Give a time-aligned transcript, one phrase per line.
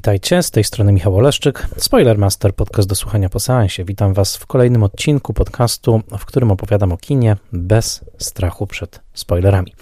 [0.00, 3.84] Witajcie, z tej strony Michał Oleszczyk, Spoilermaster, podcast do słuchania po seansie.
[3.84, 9.74] Witam Was w kolejnym odcinku podcastu, w którym opowiadam o kinie bez strachu przed spoilerami.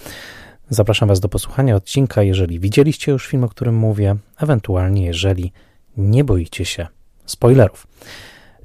[0.70, 5.52] Zapraszam Was do posłuchania odcinka, jeżeli widzieliście już film, o którym mówię, ewentualnie jeżeli
[5.97, 6.87] nie boicie się
[7.27, 7.87] spoilerów.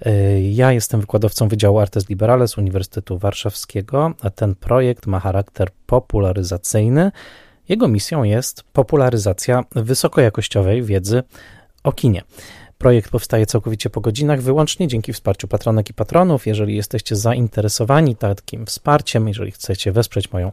[0.07, 7.11] Y, ja jestem wykładowcą Wydziału Artes Liberales Uniwersytetu Warszawskiego, ten projekt ma charakter popularyzacyjny.
[7.69, 11.23] Jego misją jest popularyzacja wysokojakościowej wiedzy
[11.83, 12.21] o kinie.
[12.77, 16.47] Projekt powstaje całkowicie po godzinach, wyłącznie dzięki wsparciu patronek i patronów.
[16.47, 20.51] Jeżeli jesteście zainteresowani takim wsparciem, jeżeli chcecie wesprzeć moją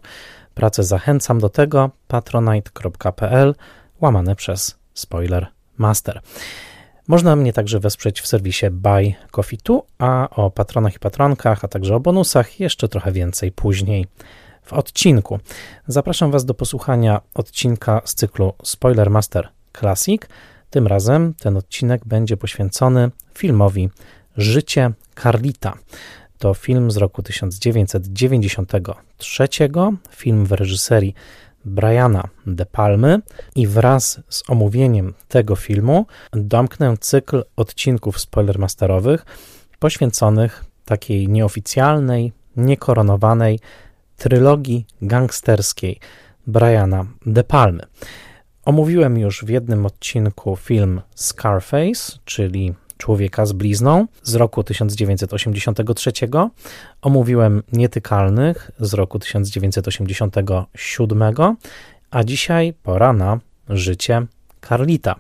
[0.54, 3.54] pracę, zachęcam do tego patronite.pl
[4.01, 5.46] łamane przez Spoiler
[5.79, 6.20] Master.
[7.09, 11.68] Można mnie także wesprzeć w serwisie Buy Coffee 2, a o patronach i patronkach, a
[11.68, 14.07] także o bonusach jeszcze trochę więcej później
[14.71, 15.38] w odcinku.
[15.87, 20.23] Zapraszam Was do posłuchania odcinka z cyklu Spoiler Master Classic.
[20.71, 23.91] Tym razem ten odcinek będzie poświęcony filmowi
[24.37, 24.91] Życie
[25.23, 25.74] Carlita.
[26.38, 29.48] To film z roku 1993,
[30.10, 31.15] film w reżyserii
[31.65, 33.21] Briana De Palmy
[33.57, 39.26] i wraz z omówieniem tego filmu domknę cykl odcinków spoilermasterowych
[39.79, 43.59] poświęconych takiej nieoficjalnej, niekoronowanej
[44.21, 45.99] trylogii gangsterskiej
[46.46, 47.82] Briana De Palmy.
[48.65, 56.13] Omówiłem już w jednym odcinku film Scarface, czyli Człowieka z blizną z roku 1983.
[57.02, 61.23] Omówiłem Nietykalnych z roku 1987,
[62.10, 64.26] a dzisiaj pora na życie
[64.69, 65.15] Carlita.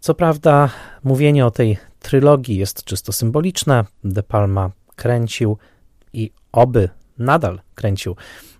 [0.00, 0.70] Co prawda,
[1.02, 3.84] mówienie o tej trylogii jest czysto symboliczne.
[4.04, 5.58] De Palma kręcił
[6.12, 6.88] i oby
[7.18, 8.16] nadal kręcił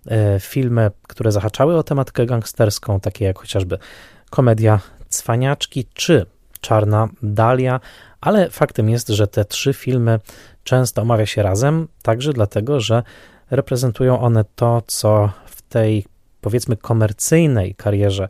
[0.06, 3.78] e, filmy, które zahaczały o tematykę gangsterską, takie jak chociażby
[4.30, 6.26] komedia Cwaniaczki czy
[6.60, 7.80] Czarna Dalia,
[8.20, 10.20] ale faktem jest, że te trzy filmy
[10.64, 13.02] często omawia się razem, także dlatego, że
[13.50, 16.04] reprezentują one to, co w tej
[16.40, 18.28] powiedzmy komercyjnej karierze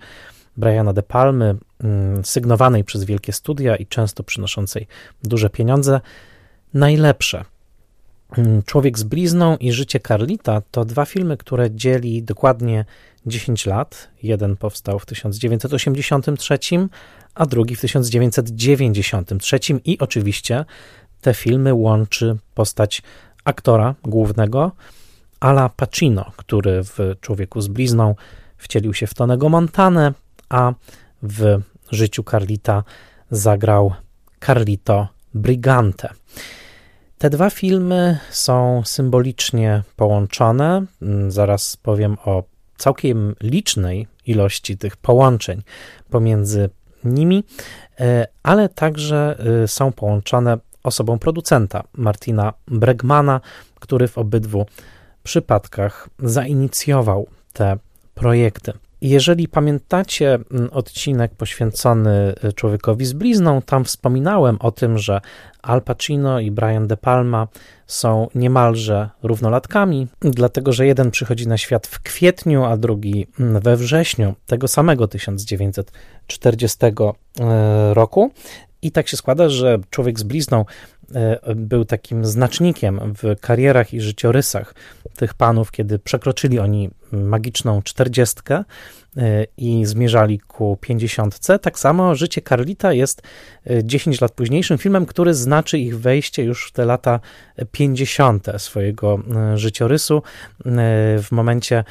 [0.56, 4.86] Briana De Palmy, mm, sygnowanej przez wielkie studia i często przynoszącej
[5.22, 6.00] duże pieniądze,
[6.74, 7.44] najlepsze.
[8.38, 12.84] Mm, Człowiek z blizną i Życie Carlita to dwa filmy, które dzieli dokładnie
[13.26, 14.08] 10 lat.
[14.22, 16.58] Jeden powstał w 1983,
[17.34, 20.64] a drugi w 1993 i oczywiście
[21.20, 23.02] te filmy łączy postać
[23.44, 24.72] aktora głównego
[25.40, 28.14] Ala Pacino, który w Człowieku z blizną
[28.56, 30.12] wcielił się w Tonego Montanę,
[30.48, 30.72] a
[31.22, 32.84] w życiu Carlita
[33.30, 33.94] zagrał
[34.46, 36.08] Carlito Brigante.
[37.18, 40.84] Te dwa filmy są symbolicznie połączone.
[41.28, 42.42] Zaraz powiem o
[42.76, 45.62] całkiem licznej ilości tych połączeń
[46.10, 46.70] pomiędzy
[47.04, 47.44] nimi,
[48.00, 53.40] e, ale także e, są połączone osobą producenta Martina Bregmana,
[53.80, 54.66] który w obydwu
[55.22, 57.76] przypadkach zainicjował te
[58.14, 58.72] projekty.
[59.04, 60.38] Jeżeli pamiętacie
[60.70, 65.20] odcinek poświęcony e, człowiekowi z blizną, tam wspominałem o tym, że
[65.62, 67.48] Al Pacino i Brian De Palma
[67.86, 74.34] są niemalże równolatkami, dlatego że jeden przychodzi na świat w kwietniu, a drugi we wrześniu
[74.46, 76.94] tego samego 1940 e,
[77.94, 78.30] roku.
[78.82, 80.64] I tak się składa, że człowiek z blizną
[81.56, 84.74] był takim znacznikiem w karierach i życiorysach
[85.16, 88.64] tych panów, kiedy przekroczyli oni magiczną czterdziestkę
[89.16, 91.58] e, i zmierzali ku pięćdziesiątce.
[91.58, 93.22] Tak samo Życie Carlita jest
[93.82, 97.20] 10 lat późniejszym filmem, który znaczy ich wejście już w te lata
[97.72, 98.46] 50.
[98.58, 99.22] swojego
[99.54, 100.22] życiorysu.
[101.22, 101.84] W momencie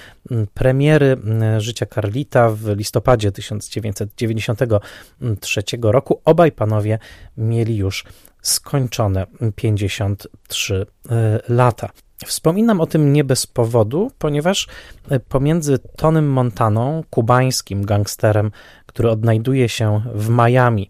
[0.54, 1.18] premiery
[1.58, 7.00] Życia Carlita w listopadzie 1993 roku obaj panowie
[7.38, 8.06] mieli już
[8.44, 11.90] skończone 53 e, lata.
[12.26, 14.68] Wspominam o tym nie bez powodu, ponieważ
[15.10, 18.52] e, pomiędzy Tonym Montaną, kubańskim gangsterem,
[18.86, 20.90] który odnajduje się w Miami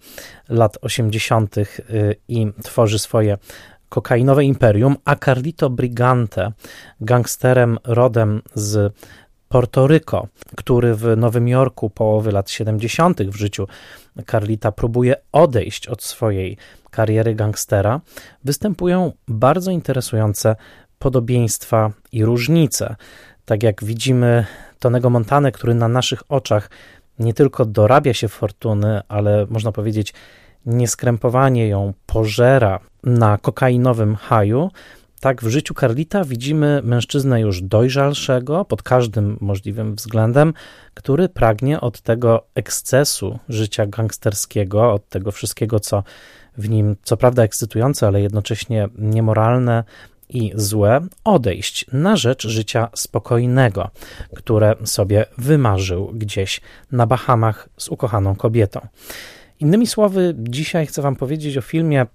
[0.49, 1.57] lat 80.
[1.57, 1.63] E,
[2.27, 3.37] i tworzy swoje
[3.89, 6.51] kokainowe imperium, a Carlito Brigante,
[7.01, 8.93] gangsterem rodem z
[9.49, 10.27] Portoryko,
[10.57, 13.21] który w Nowym Jorku połowy lat 70.
[13.21, 13.67] w życiu
[14.31, 16.57] Carlita próbuje odejść od swojej
[16.93, 18.01] kariery gangstera,
[18.43, 20.55] występują bardzo interesujące
[20.99, 22.95] podobieństwa i różnice.
[23.45, 24.45] Tak jak widzimy
[24.79, 26.69] Tonego Montanę, który na naszych oczach
[27.19, 30.13] nie tylko dorabia się fortuny, ale można powiedzieć
[30.65, 34.71] nieskrępowanie ją pożera na kokainowym haju,
[35.19, 40.53] tak w życiu Carlita widzimy mężczyznę już dojrzalszego pod każdym możliwym względem,
[40.93, 46.03] który pragnie od tego ekscesu życia gangsterskiego, od tego wszystkiego, co
[46.57, 49.83] w nim, co prawda ekscytujące, ale jednocześnie niemoralne,
[50.33, 53.89] i złe odejść na rzecz życia spokojnego,
[54.35, 56.61] które sobie wymarzył gdzieś
[56.91, 58.87] na Bahamach z ukochaną kobietą.
[59.59, 62.05] Innymi słowy, dzisiaj chcę Wam powiedzieć o filmie,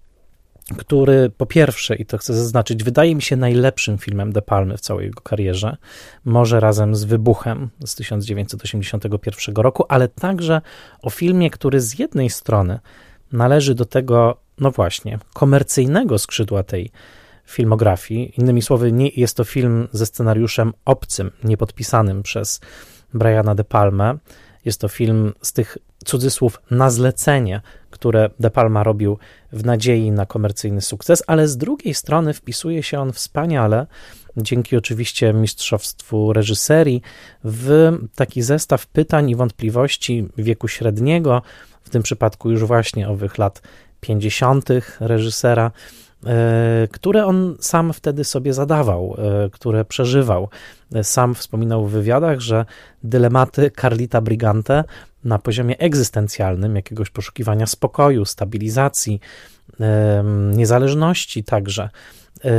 [0.76, 4.80] który po pierwsze, i to chcę zaznaczyć, wydaje mi się najlepszym filmem De Palmy w
[4.80, 5.76] całej jego karierze,
[6.24, 10.60] może razem z Wybuchem z 1981 roku, ale także
[11.02, 12.78] o filmie, który z jednej strony
[13.32, 16.90] należy do tego, no właśnie, komercyjnego skrzydła tej
[17.44, 18.32] filmografii.
[18.38, 22.60] Innymi słowy, nie jest to film ze scenariuszem obcym, niepodpisanym przez
[23.14, 24.18] Briana De Palma.
[24.64, 27.60] Jest to film z tych cudzysłów na zlecenie,
[27.90, 29.18] które De Palma robił
[29.52, 33.86] w nadziei na komercyjny sukces, ale z drugiej strony wpisuje się on wspaniale,
[34.36, 37.02] dzięki oczywiście mistrzostwu reżyserii,
[37.44, 41.42] w taki zestaw pytań i wątpliwości wieku średniego,
[41.88, 43.62] w tym przypadku już właśnie owych lat
[44.00, 44.68] 50.
[45.00, 45.70] reżysera,
[46.26, 50.48] E, które on sam wtedy sobie zadawał, e, które przeżywał.
[50.94, 52.64] E, sam wspominał w wywiadach, że
[53.02, 54.84] dylematy Carlita Brigante
[55.24, 59.20] na poziomie egzystencjalnym, jakiegoś poszukiwania spokoju, stabilizacji,
[60.52, 61.88] niezależności także,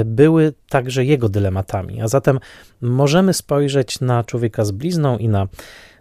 [0.05, 2.01] były także jego dylematami.
[2.01, 2.39] A zatem
[2.81, 5.47] możemy spojrzeć na człowieka z blizną i na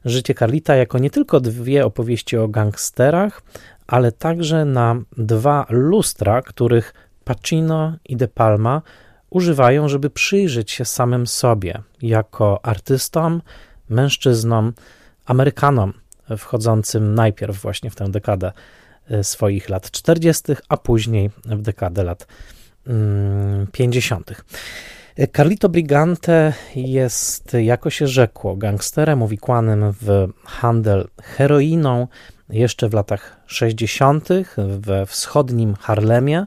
[0.04, 3.42] życie Carlita jako nie tylko dwie opowieści o gangsterach,
[3.86, 8.82] ale także na dwa lustra, których Pacino i De Palma
[9.30, 13.42] używają, żeby przyjrzeć się samym sobie jako artystom,
[13.88, 14.72] mężczyznom,
[15.26, 15.92] Amerykanom
[16.38, 18.52] wchodzącym najpierw właśnie w tę dekadę
[19.10, 22.26] e, swoich lat 40., a później w dekadę lat
[23.72, 24.44] 50.
[25.26, 32.06] Carlito Brigante jest, jako się rzekło, gangsterem uwikłanym w handel heroiną
[32.50, 34.28] jeszcze w latach 60.
[34.78, 36.44] we wschodnim Harlemie.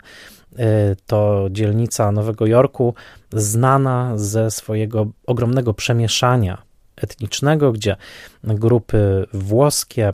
[0.54, 0.58] Y,
[1.06, 2.94] to dzielnica Nowego Jorku,
[3.34, 6.62] znana ze swojego ogromnego przemieszania
[6.96, 7.96] etnicznego, gdzie
[8.44, 10.14] grupy włoskie, y,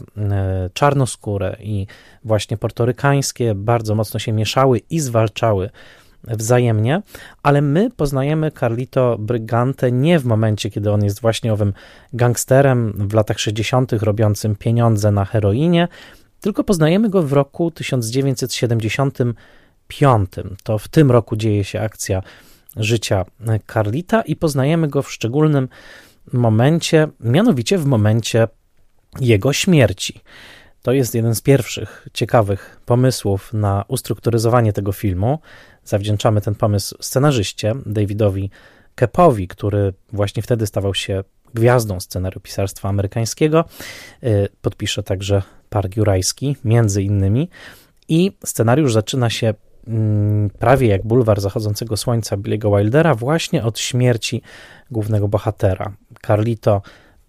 [0.74, 1.88] czarnoskóre i
[2.24, 5.70] właśnie portorykańskie bardzo mocno się mieszały i zwalczały
[6.28, 7.02] wzajemnie,
[7.44, 11.74] ale my poznajemy Carlito Brigante nie w momencie, kiedy on jest właśnie owym
[12.14, 15.88] gangsterem w latach 60., robiącym pieniądze na heroinie,
[16.42, 19.18] tylko poznajemy go w roku 1970
[19.88, 20.56] piątym.
[20.64, 22.22] To w tym roku dzieje się akcja
[22.76, 23.26] życia
[23.74, 25.68] Carlita i poznajemy go w szczególnym
[26.34, 28.48] momencie, mianowicie w momencie
[29.20, 30.22] jego śmierci.
[30.82, 35.40] To jest jeden z pierwszych ciekawych pomysłów na ustrukturyzowanie tego filmu.
[35.88, 38.50] Zawdzięczamy ten pomysł scenarzyście Davidowi
[38.96, 41.24] Kepowi, który właśnie wtedy stawał się
[41.54, 43.66] gwiazdą scenariopisarstwa amerykańskiego.
[44.24, 47.50] Y, podpisze także Park Jurajski, między innymi.
[48.10, 49.54] I scenariusz zaczyna się
[49.88, 54.42] Mm, prawie jak bulwar zachodzącego słońca Billy'ego Wildera, właśnie od śmierci
[54.92, 55.92] głównego bohatera.
[56.28, 56.82] Carlito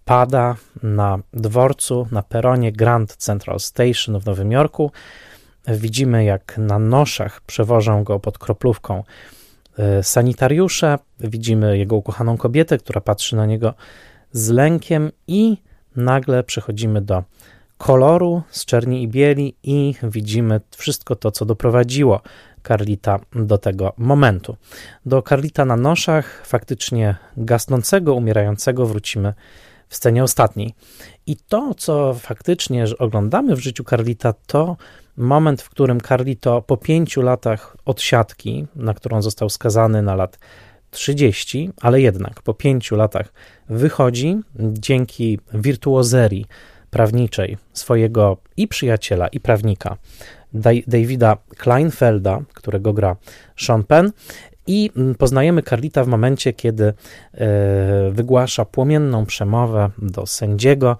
[0.04, 4.90] pada na dworcu, na peronie Grand Central Station w Nowym Jorku.
[5.68, 9.04] Widzimy, jak na noszach przewożą go pod kroplówką
[9.78, 10.98] e, sanitariusze.
[11.20, 13.74] Widzimy jego ukochaną kobietę, która patrzy na niego
[14.32, 15.56] z lękiem, i
[15.96, 17.22] nagle przechodzimy do
[17.78, 22.20] koloru z czerni i bieli i widzimy wszystko to, co doprowadziło
[22.68, 24.56] Carlita do tego momentu.
[25.06, 29.34] Do Carlita na noszach, faktycznie gasnącego, umierającego, wrócimy
[29.88, 30.74] w scenie ostatniej.
[31.26, 34.76] I to, co faktycznie oglądamy w życiu Carlita, to
[35.18, 40.38] moment, w którym Carlito po pięciu latach odsiadki, na którą został skazany na lat
[40.90, 43.32] 30, ale jednak po pięciu latach
[43.68, 46.46] wychodzi dzięki wirtuozerii
[46.90, 49.96] prawniczej swojego i przyjaciela, i prawnika
[50.86, 53.16] Davida Kleinfelda, którego gra
[53.56, 54.12] Sean Penn.
[54.66, 56.94] I mm, poznajemy Carlita w momencie, kiedy e,
[58.10, 60.96] wygłasza płomienną przemowę do sędziego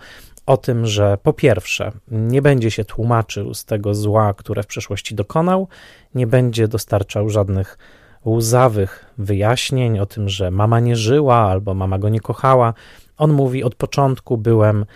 [0.48, 5.14] o tym, że po pierwsze nie będzie się tłumaczył z tego zła, które w przeszłości
[5.14, 5.68] dokonał,
[6.14, 7.78] nie będzie dostarczał żadnych
[8.24, 12.74] łzawych wyjaśnień o tym, że mama nie żyła albo mama go nie kochała.
[13.16, 14.86] On mówi: Od początku byłem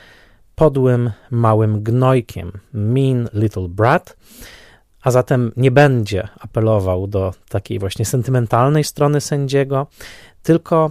[0.54, 4.16] podłym, małym gnojkiem, mean little brat,
[5.02, 9.87] a zatem nie będzie apelował do takiej właśnie sentymentalnej strony sędziego,
[10.42, 10.90] tylko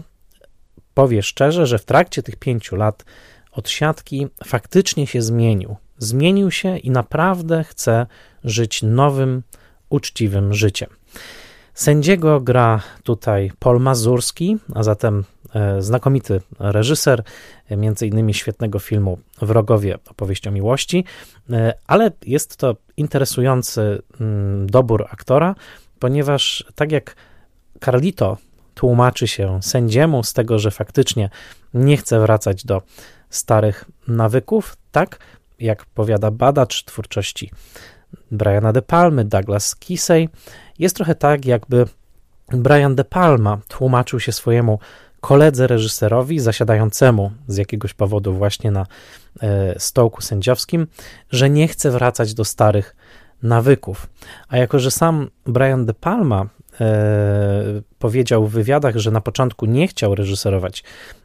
[0.94, 3.06] powie szczerze, że w trakcie tych pięciu lat
[3.52, 5.76] odsiadki faktycznie się zmienił.
[5.98, 8.06] Zmienił się i naprawdę chce
[8.44, 9.44] żyć nowym,
[9.90, 10.90] uczciwym życiem.
[11.74, 15.24] Sędziego gra tutaj Paul Mazurski, a zatem
[15.56, 17.24] e, znakomity reżyser,
[17.72, 21.06] między innymi świetnego filmu Wrogowie opowieść o miłości,
[21.50, 25.56] e, ale jest to interesujący mm, dobór aktora,
[26.00, 27.16] ponieważ tak jak
[27.86, 28.38] Carlito
[28.76, 31.30] tłumaczy się sędziemu z tego, że faktycznie
[31.74, 32.82] nie chce wracać do
[33.32, 35.20] starych nawyków, tak
[35.60, 37.52] jak powiada badacz twórczości
[38.32, 40.30] Briana De Palmy, Douglas Kisey,
[40.80, 41.86] jest trochę tak, jakby
[42.48, 44.80] Brian De Palma tłumaczył się swojemu
[45.22, 48.86] koledze reżyserowi zasiadającemu z jakiegoś powodu właśnie na
[49.42, 50.88] e, stołku sędziowskim,
[51.30, 52.96] że nie chce wracać do starych
[53.44, 54.08] nawyków.
[54.48, 56.46] A jako, że sam Brian De Palma
[58.00, 60.84] powiedział w wywiadach, że na początku nie chciał reżyserować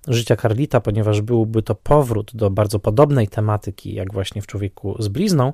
[0.09, 5.09] życia Carlita, ponieważ byłby to powrót do bardzo podobnej tematyki, jak właśnie w Człowieku z
[5.09, 5.53] blizną,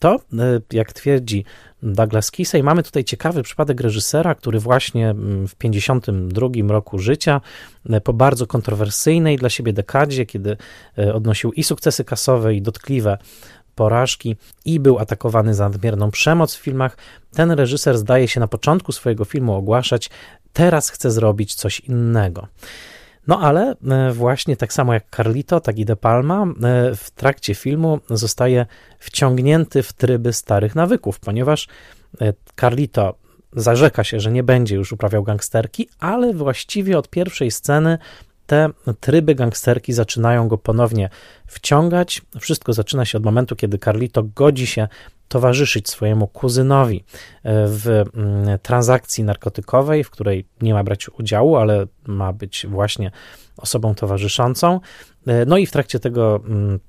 [0.00, 1.44] to, e, jak twierdzi
[1.82, 7.40] Douglas Kisey, mamy tutaj ciekawy przypadek reżysera, który właśnie mm, w 52 roku życia,
[7.90, 10.56] e, po bardzo kontrowersyjnej dla siebie dekadzie, kiedy
[10.98, 13.18] e, odnosił i sukcesy kasowe, i dotkliwe
[13.80, 16.96] porażki i był atakowany za nadmierną przemoc w filmach,
[17.32, 20.10] ten reżyser zdaje się na początku swojego filmu ogłaszać,
[20.52, 22.46] teraz chce zrobić coś innego.
[23.26, 26.46] No ale e, właśnie tak samo jak Carlito, tak i De Palma e,
[26.94, 28.66] w trakcie filmu zostaje
[28.98, 31.68] wciągnięty w tryby starych nawyków, ponieważ
[32.20, 33.14] e, Carlito
[33.52, 37.98] zarzeka się, że nie będzie już uprawiał gangsterki, ale właściwie od pierwszej sceny
[38.50, 41.08] te tryby gangsterki zaczynają go ponownie
[41.46, 42.22] wciągać.
[42.40, 44.88] Wszystko zaczyna się od momentu, kiedy Carlito godzi się
[45.28, 47.02] towarzyszyć swojemu kuzynowi e,
[47.66, 53.10] w mm, transakcji narkotykowej, w której nie ma brać udziału, ale ma być właśnie
[53.56, 54.80] osobą towarzyszącą.
[55.26, 56.80] E, no i w trakcie tego mm,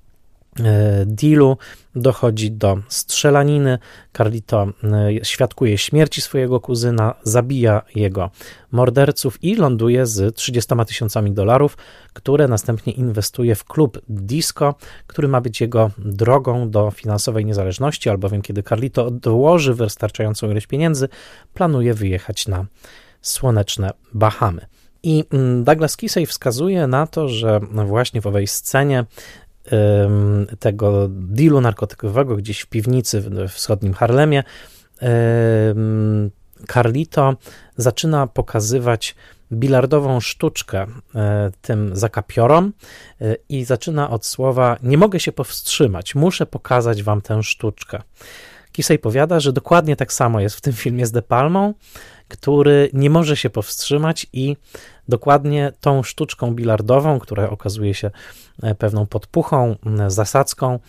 [1.06, 1.58] dealu
[1.96, 3.80] dochodzi do strzelaniny.
[4.18, 8.32] Carlito e, świadkuje śmierci swojego kuzyna, zabija jego
[8.72, 11.78] morderców i ląduje z 30 tysiącami dolarów,
[12.14, 14.76] które następnie inwestuje w klub disco,
[15.08, 21.10] który ma być jego drogą do finansowej niezależności, albowiem kiedy Carlito dołoży wystarczającą ilość pieniędzy,
[21.54, 22.66] planuje wyjechać na
[23.22, 24.66] słoneczne Bahamy.
[25.04, 29.06] I mm, Douglas Kisej wskazuje na to, że właśnie w owej scenie
[30.60, 34.44] tego dealu narkotykowego gdzieś w piwnicy w wschodnim Harlemie,
[36.68, 37.36] Carlito
[37.78, 39.16] zaczyna pokazywać
[39.52, 42.74] bilardową sztuczkę e, tym zakapiorom
[43.22, 48.02] e, i zaczyna od słowa nie mogę się powstrzymać, muszę pokazać wam tę sztuczkę.
[48.72, 51.74] Kisej powiada, że dokładnie tak samo jest w tym filmie z De Palmą,
[52.32, 54.56] który nie może się powstrzymać i
[55.12, 58.12] dokładnie tą sztuczką bilardową, która okazuje się
[58.64, 59.76] e, pewną podpuchą,
[60.08, 60.80] zasadzką e,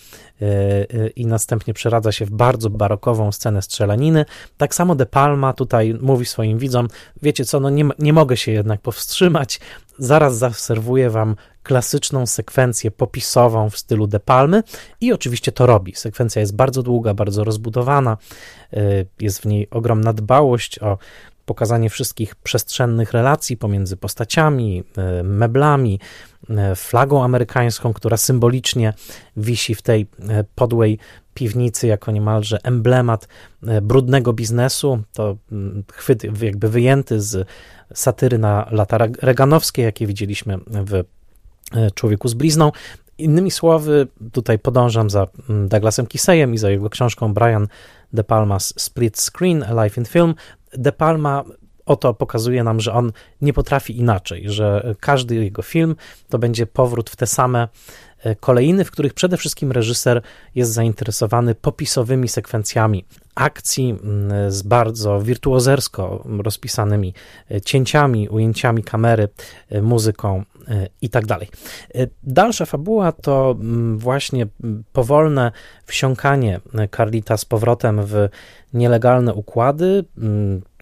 [0.45, 4.25] e, i następnie przeradza się w bardzo barokową scenę strzelaniny.
[4.57, 6.89] Tak samo De Palma tutaj mówi swoim widzom,
[7.23, 9.61] wiecie co, no nie, nie mogę się jednak powstrzymać,
[9.99, 14.63] zaraz zaserwuję wam klasyczną sekwencję popisową w stylu De Palmy
[15.01, 15.95] i oczywiście to robi.
[15.95, 18.17] Sekwencja jest bardzo długa, bardzo rozbudowana,
[19.21, 20.99] jest w niej ogromna dbałość o
[21.47, 26.01] pokazanie wszystkich przestrzennych relacji pomiędzy postaciami, e, meblami,
[26.51, 28.95] e, flagą amerykańską, która symbolicznie
[29.37, 30.99] wisi w tej e, podłej
[31.35, 33.29] piwnicy jako niemalże emblemat
[33.83, 35.03] brudnego biznesu.
[35.13, 37.49] To mm, chwyt jakby wyjęty z
[37.95, 41.05] satyry na lata reganowskie, jakie widzieliśmy w
[41.95, 42.73] Człowieku z blizną.
[43.19, 47.69] Innymi słowy, tutaj podążam za mm, Douglasem Kiseyem i za jego książką Brian
[48.13, 50.35] De Palma's Split Screen, Life in Film.
[50.73, 51.45] De Palma
[51.87, 55.97] oto pokazuje nam, że on nie potrafi inaczej, że każdy jego film
[56.29, 57.69] to będzie powrót w te same
[58.19, 60.23] e, kolejny, w których przede wszystkim reżyser
[60.55, 63.99] jest zainteresowany popisowymi sekwencjami akcji
[64.49, 67.15] z bardzo wirtuozersko rozpisanymi
[67.51, 69.29] e, cięciami, ujęciami kamery,
[69.71, 70.45] e, muzyką
[71.03, 71.49] i tak dalej.
[72.23, 73.57] Dalsza fabuła to
[73.97, 74.47] właśnie
[74.93, 75.53] powolne
[75.87, 76.61] wsiąkanie
[76.97, 78.29] Carlita z powrotem w
[78.73, 80.05] nielegalne układy.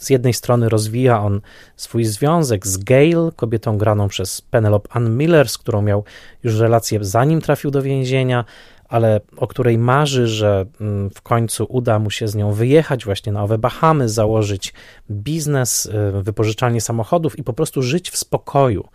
[0.01, 1.41] Z jednej strony rozwija on
[1.77, 6.05] swój związek z Gail, kobietą graną przez Penelope Ann Miller, z którą miał
[6.43, 8.45] już relację zanim trafił do więzienia,
[8.89, 10.67] ale o której marzy, że
[11.15, 14.75] w końcu uda mu się z nią wyjechać właśnie na owe Bahamy, założyć
[15.11, 15.91] biznes,
[16.23, 18.89] wypożyczalnie samochodów i po prostu żyć w spokoju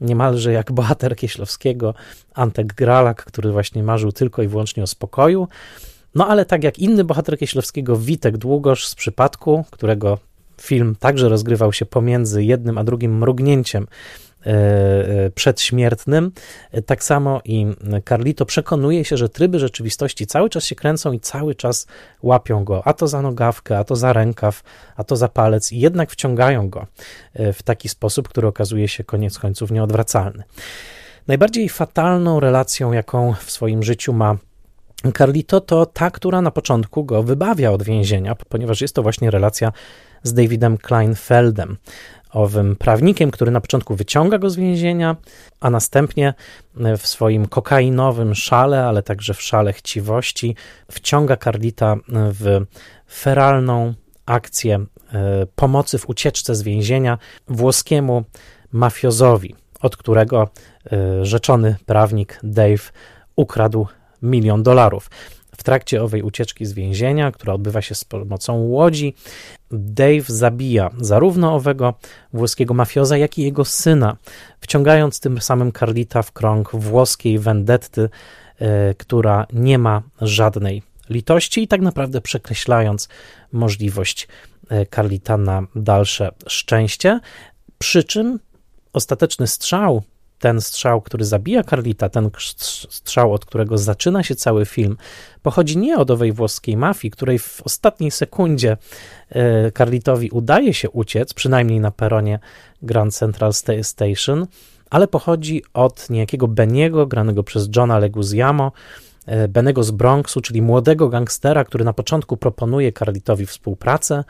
[0.00, 1.94] niemalże jak bohater Kieślowskiego,
[2.34, 5.48] Antek Gralak, który właśnie marzył tylko i wyłącznie o spokoju.
[6.14, 10.18] No ale tak jak inny bohater Kieślowskiego, Witek Długosz z przypadku, którego
[10.60, 13.86] film także rozgrywał się pomiędzy jednym a drugim mrugnięciem
[15.34, 16.32] przedśmiertnym.
[16.86, 17.66] Tak samo i
[18.08, 21.86] Carlito przekonuje się, że tryby rzeczywistości cały czas się kręcą i cały czas
[22.22, 24.62] łapią go, a to za nogawkę, a to za rękaw,
[24.96, 26.86] a to za palec i jednak wciągają go
[27.34, 30.44] w taki sposób, który okazuje się koniec końców nieodwracalny.
[31.26, 34.36] Najbardziej fatalną relacją, jaką w swoim życiu ma
[35.18, 39.72] Carlito, to ta, która na początku go wybawia od więzienia, ponieważ jest to właśnie relacja
[40.22, 41.76] z Davidem Kleinfeldem,
[42.30, 45.16] owym prawnikiem, który na początku wyciąga go z więzienia,
[45.60, 46.34] a następnie
[46.98, 50.56] w swoim kokainowym szale, ale także w szale chciwości,
[50.90, 52.60] wciąga Carlita w
[53.10, 53.94] feralną
[54.26, 54.74] akcję
[55.12, 57.18] e, pomocy w ucieczce z więzienia
[57.48, 58.24] włoskiemu
[58.72, 60.48] mafiozowi, od którego
[60.92, 62.92] e, rzeczony prawnik Dave
[63.36, 63.86] ukradł
[64.22, 65.10] milion dolarów.
[65.58, 69.14] W trakcie owej ucieczki z więzienia, która odbywa się z pomocą łodzi,
[69.70, 71.94] Dave zabija zarówno owego
[72.32, 74.16] włoskiego mafioza, jak i jego syna,
[74.60, 78.08] wciągając tym samym Carlita w krąg włoskiej vendetty,
[78.58, 83.08] e, która nie ma żadnej litości i tak naprawdę przekreślając
[83.52, 84.28] możliwość
[84.68, 87.20] e, Carlita na dalsze szczęście.
[87.78, 88.38] Przy czym
[88.92, 90.02] ostateczny strzał
[90.38, 92.30] ten strzał, który zabija Carlita, ten
[92.90, 94.96] strzał, od którego zaczyna się cały film,
[95.42, 98.76] pochodzi nie od owej włoskiej mafii, której w ostatniej sekundzie
[99.30, 102.38] e, Carlitowi udaje się uciec, przynajmniej na peronie
[102.82, 103.52] Grand Central
[103.82, 104.46] Station,
[104.90, 108.72] ale pochodzi od niejakiego Beniego, granego przez Johna Leguizamo,
[109.26, 114.24] e, Benego z Bronxu, czyli młodego gangstera, który na początku proponuje Carlitowi współpracę,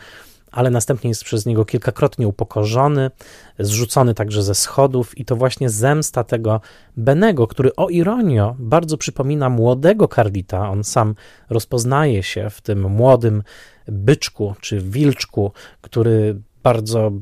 [0.52, 3.10] ale następnie jest przez niego kilkakrotnie upokorzony,
[3.58, 6.60] zrzucony także ze schodów i to właśnie zemsta tego
[6.96, 11.14] Benego, który o ironio bardzo przypomina młodego Carlita, on sam
[11.50, 13.42] rozpoznaje się w tym młodym
[13.86, 17.12] byczku czy wilczku, który bardzo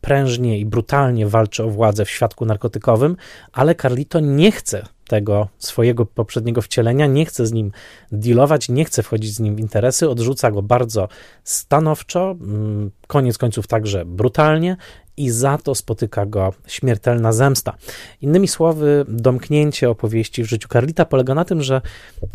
[0.00, 3.16] prężnie i brutalnie walczy o władzę w świadku narkotykowym,
[3.52, 7.72] ale Carlito nie chce tego swojego poprzedniego wcielenia, nie chce z nim
[8.12, 11.08] dealować, nie chce wchodzić z nim w interesy, odrzuca go bardzo
[11.44, 14.76] stanowczo, mm, koniec końców także brutalnie
[15.16, 17.76] i za to spotyka go śmiertelna zemsta.
[18.20, 21.80] Innymi słowy, domknięcie opowieści w życiu Carlita polega na tym, że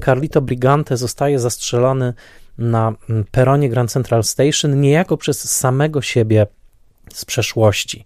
[0.05, 2.13] Carlito Brigante zostaje zastrzelony
[2.57, 6.47] na mm, peronie Grand Central Station niejako przez samego siebie
[7.13, 8.05] z przeszłości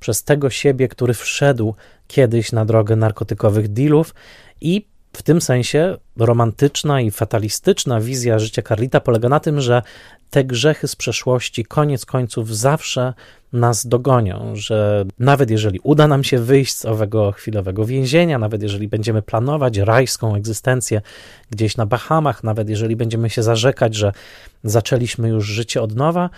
[0.00, 1.74] przez tego siebie, który wszedł
[2.06, 4.14] kiedyś na drogę narkotykowych dealów
[4.60, 9.82] i w tym sensie romantyczna i fatalistyczna wizja życia Carlita polega na tym, że
[10.30, 13.14] te grzechy z przeszłości koniec końców zawsze
[13.52, 18.88] nas dogonią, że nawet jeżeli uda nam się wyjść z owego chwilowego więzienia, nawet jeżeli
[18.88, 21.00] będziemy planować rajską egzystencję
[21.50, 24.12] gdzieś na Bahamach, nawet jeżeli będziemy się zarzekać, że
[24.64, 26.30] zaczęliśmy już życie od nowa,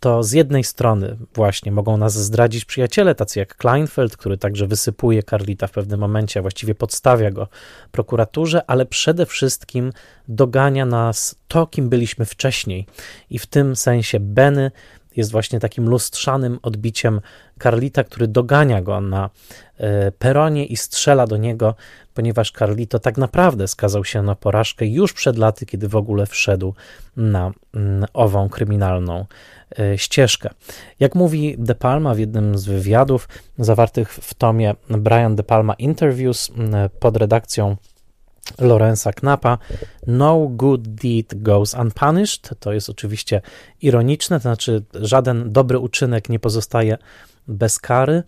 [0.00, 5.22] to z jednej strony właśnie mogą nas zdradzić przyjaciele, tacy jak Kleinfeld, który także wysypuje
[5.22, 7.48] Carlita w pewnym momencie, a właściwie podstawia go
[7.92, 9.92] prokuraturze, ale przede wszystkim
[10.28, 12.86] dogania nas to, kim byliśmy wcześniej.
[13.30, 14.70] I w tym sensie Benny
[15.16, 17.20] jest właśnie takim lustrzanym odbiciem
[17.62, 19.30] Carlita, który dogania go na
[19.78, 21.74] e, peronie i strzela do niego,
[22.14, 26.74] ponieważ Carlito tak naprawdę skazał się na porażkę już przed laty, kiedy w ogóle wszedł
[27.16, 29.26] na mm, ową kryminalną
[29.78, 30.50] e, ścieżkę.
[31.00, 36.50] Jak mówi De Palma w jednym z wywiadów zawartych w tomie Brian De Palma Interviews
[37.00, 37.76] pod redakcją
[38.58, 39.58] Lorenza Knapa.
[40.06, 42.54] No good deed goes unpunished.
[42.60, 43.40] To jest oczywiście
[43.82, 46.98] ironiczne, to znaczy żaden dobry uczynek nie pozostaje
[47.48, 48.22] bez kary,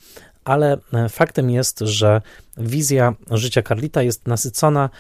[0.45, 2.23] ale e, faktem jest, że
[2.57, 4.91] wizja życia Carlita jest nasycona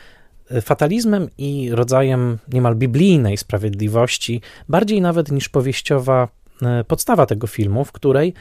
[0.50, 6.28] e, fatalizmem i rodzajem niemal biblijnej sprawiedliwości, bardziej nawet niż powieściowa
[6.62, 8.34] e, podstawa tego filmu, w której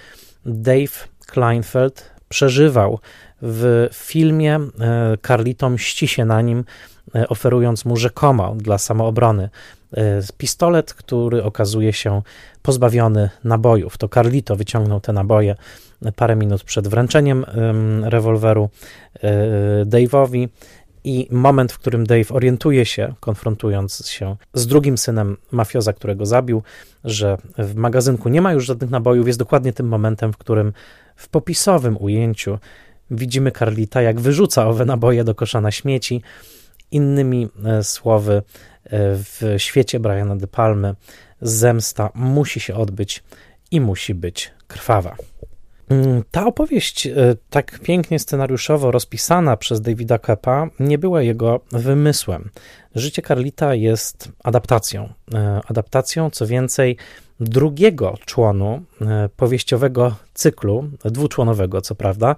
[0.46, 3.00] Dave Kleinfeld przeżywał
[3.42, 6.64] w filmie e, Carlito mści się na nim,
[7.16, 9.50] e, oferując mu rzekomo dla samoobrony
[9.94, 12.22] e, pistolet, który okazuje się
[12.62, 13.98] pozbawiony nabojów.
[13.98, 15.56] To Carlito wyciągnął te naboje
[16.16, 17.46] parę minut przed wręczeniem
[18.04, 18.70] rewolweru
[19.86, 20.48] Dave'owi
[21.04, 26.64] i moment, w którym Dave orientuje się, konfrontując się z drugim synem mafioza, którego zabił,
[27.04, 30.74] że w magazynku nie ma już żadnych nabojów, jest dokładnie tym momentem, w którym
[31.16, 32.60] w popisowym ujęciu
[33.12, 36.22] widzimy Carlita, jak wyrzuca owe naboje do kosza na śmieci.
[36.92, 38.42] Innymi e, słowy, e,
[39.16, 40.96] w świecie Briana De Palmy
[41.42, 43.24] zemsta musi się odbyć
[43.72, 45.16] i musi być krwawa.
[45.90, 47.12] Mm, ta opowieść, e,
[47.50, 52.50] tak pięknie scenariuszowo rozpisana przez Davida Kepa, nie była jego wymysłem.
[52.96, 55.14] Życie Carlita jest adaptacją.
[55.68, 56.98] Adaptacją, co więcej,
[57.42, 58.82] drugiego członu
[59.38, 62.36] powieściowego cyklu, dwuczłonowego co prawda,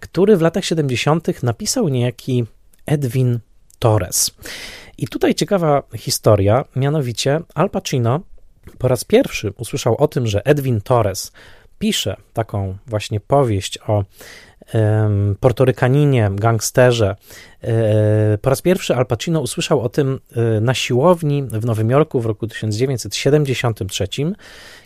[0.00, 1.42] który w latach 70.
[1.42, 2.44] napisał niejaki
[2.86, 3.38] Edwin
[3.78, 4.30] Torres.
[4.98, 8.20] I tutaj ciekawa historia, mianowicie Al Pacino
[8.78, 11.32] po raz pierwszy usłyszał o tym, że Edwin Torres
[11.78, 14.04] pisze taką właśnie powieść o
[15.40, 17.16] portorykaninie, gangsterze.
[17.62, 22.20] E, po raz pierwszy Al Pacino usłyszał o tym e, na siłowni w Nowym Jorku
[22.20, 24.08] w roku 1973,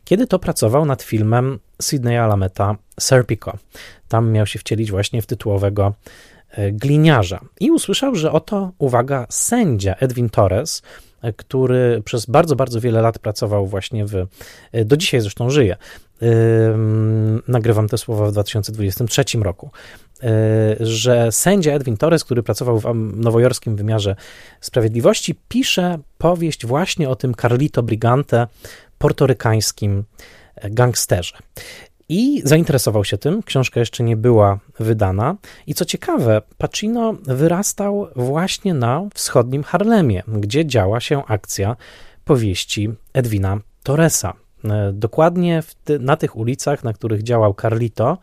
[0.05, 3.53] kiedy to pracował nad filmem Sydneya Lameta Serpico.
[4.09, 5.95] Tam miał się wcielić właśnie w tytułowego
[6.51, 7.41] e, gliniarza.
[7.61, 10.83] I usłyszał, że oto, uwaga, sędzia Edwin Torres,
[11.37, 14.27] który przez bardzo, bardzo wiele lat pracował właśnie w,
[14.85, 15.77] do dzisiaj zresztą żyje,
[17.49, 19.71] nagrywam te słowa w 2023 roku,
[20.23, 20.27] y,
[20.81, 24.17] że sędzia Edwin Torres, który pracował w nowojorskim wymiarze
[24.61, 28.47] sprawiedliwości, pisze powieść właśnie o tym Carlito Brigante,
[28.99, 30.05] portorykańskim
[30.71, 31.37] gangsterze.
[32.09, 33.43] I zainteresował się tym.
[33.43, 35.37] Książka jeszcze nie była wydana.
[35.67, 41.77] I co ciekawe, Pacino wyrastał właśnie na wschodnim Harlemie, gdzie działa się akcja
[42.25, 44.33] powieści Edwina Torresa.
[44.65, 48.19] E, dokładnie ty, na tych ulicach, na których działał Carlito,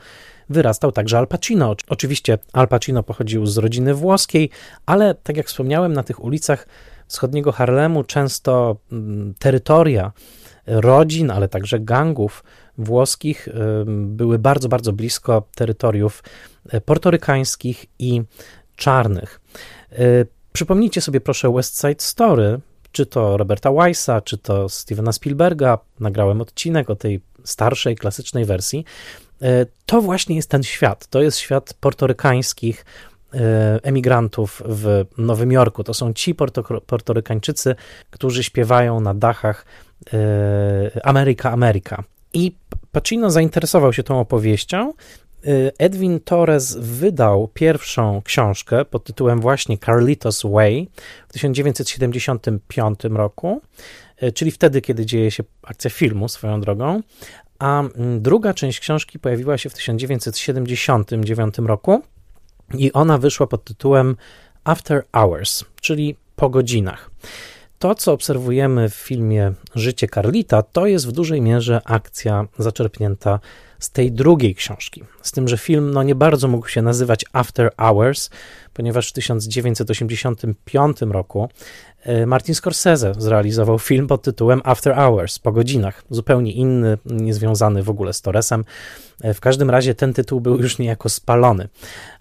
[0.49, 1.75] wyrastał także Al Pacino.
[1.87, 4.49] Oczywiście Al Pacino pochodził z rodziny włoskiej,
[4.85, 6.67] ale tak jak wspomniałem, na tych ulicach
[7.07, 10.11] wschodniego Harlemu często mm, terytoria
[10.67, 12.43] rodzin, ale także gangów
[12.77, 13.47] włoskich
[13.85, 16.23] były bardzo, bardzo blisko terytoriów
[16.69, 18.21] e, portorykańskich i
[18.75, 19.41] czarnych.
[19.91, 19.95] E,
[20.53, 22.59] przypomnijcie sobie proszę West Side Story,
[22.91, 25.77] czy to Roberta Weissa, czy to Stevena Spielberga.
[25.99, 28.85] Nagrałem odcinek o tej starszej, klasycznej wersji.
[29.41, 31.07] E, to właśnie jest ten świat.
[31.07, 32.85] To jest świat portorykańskich
[33.83, 35.83] emigrantów w Nowym Jorku.
[35.83, 37.75] To są ci porto, portorykańczycy,
[38.09, 39.65] którzy śpiewają na dachach
[41.03, 42.03] Ameryka, Ameryka.
[42.33, 42.55] I
[42.91, 44.93] Pacino zainteresował się tą opowieścią.
[45.47, 50.89] Y, Edwin Torres wydał pierwszą książkę pod tytułem właśnie Carlitos Way
[51.29, 53.61] w 1975 roku,
[54.23, 57.01] y, czyli wtedy, kiedy dzieje się akcja filmu swoją drogą,
[57.59, 62.01] a mm, druga część książki pojawiła się w 1979 roku
[62.77, 64.15] i ona wyszła pod tytułem
[64.63, 67.11] After Hours, czyli po godzinach
[67.83, 73.39] to, co obserwujemy w filmie Życie Carlita, to jest w dużej mierze akcja zaczerpnięta
[73.83, 75.03] z tej drugiej książki.
[75.21, 78.29] Z tym, że film no, nie bardzo mógł się nazywać After Hours,
[78.73, 81.49] ponieważ w 1985 roku
[82.03, 87.89] e, Martin Scorsese zrealizował film pod tytułem After Hours, po godzinach, zupełnie inny, niezwiązany w
[87.89, 88.65] ogóle z Torresem.
[89.21, 91.69] E, w każdym razie ten tytuł był już niejako spalony.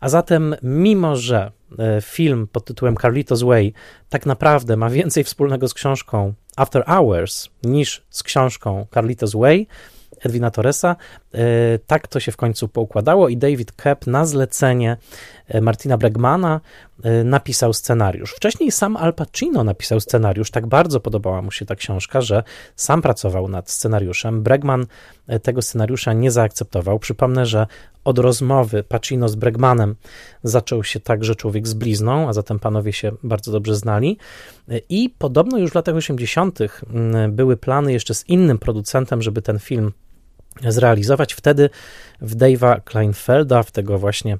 [0.00, 3.72] A zatem, mimo że e, film pod tytułem Carlitos Way
[4.08, 9.66] tak naprawdę ma więcej wspólnego z książką After Hours niż z książką Carlitos Way,
[10.20, 10.96] Edwina Torresa.
[11.34, 14.96] E, tak to się w końcu poukładało i David Kep na zlecenie
[15.60, 16.60] Martina Bregmana
[17.02, 18.32] e, napisał scenariusz.
[18.32, 20.50] Wcześniej sam Al Pacino napisał scenariusz.
[20.50, 22.42] Tak bardzo podobała mu się ta książka, że
[22.76, 24.42] sam pracował nad scenariuszem.
[24.42, 24.86] Bregman
[25.42, 26.98] tego scenariusza nie zaakceptował.
[26.98, 27.66] Przypomnę, że
[28.04, 29.94] od rozmowy Pacino z Bregmanem
[30.42, 34.18] zaczął się tak, że człowiek z blizną, a zatem panowie się bardzo dobrze znali.
[34.88, 36.58] I podobno już w latach 80.
[37.28, 39.92] były plany jeszcze z innym producentem, żeby ten film
[40.68, 41.34] zrealizować.
[41.34, 41.70] Wtedy
[42.20, 44.38] w Dave'a Kleinfelda, w tego właśnie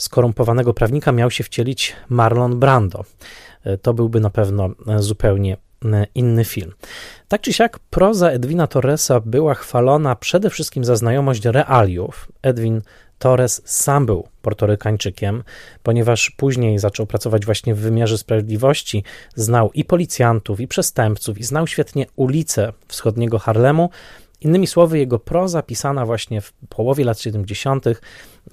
[0.00, 3.04] skorumpowanego prawnika, miał się wcielić Marlon Brando.
[3.64, 6.72] E, to byłby na pewno e, zupełnie e, inny film.
[7.28, 12.28] Tak czy siak, proza Edwina Torresa była chwalona przede wszystkim za znajomość realiów.
[12.42, 12.82] Edwin
[13.18, 15.42] Torres sam był portorykańczykiem,
[15.82, 21.66] ponieważ później zaczął pracować właśnie w wymiarze sprawiedliwości, znał i policjantów, i przestępców, i znał
[21.66, 23.90] świetnie ulice wschodniego Harlemu,
[24.40, 27.84] Innymi słowy, jego proza pisana właśnie w połowie lat 70.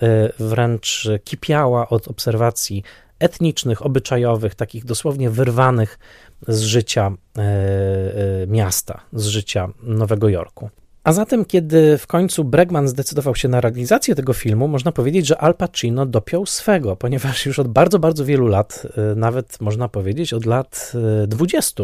[0.01, 2.83] E, wręcz kipiała od obserwacji
[3.19, 5.99] etnicznych, obyczajowych, takich dosłownie wyrwanych
[6.47, 10.69] z życia e, e, miasta, z życia Nowego Jorku.
[11.03, 15.37] A zatem, kiedy w końcu Bregman zdecydował się na realizację tego filmu, można powiedzieć, że
[15.37, 20.45] Al Pacino dopiął swego, ponieważ już od bardzo, bardzo wielu lat, nawet można powiedzieć od
[20.45, 20.93] lat
[21.27, 21.83] 20,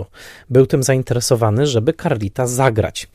[0.50, 3.10] był tym zainteresowany, żeby Carlita zagrać.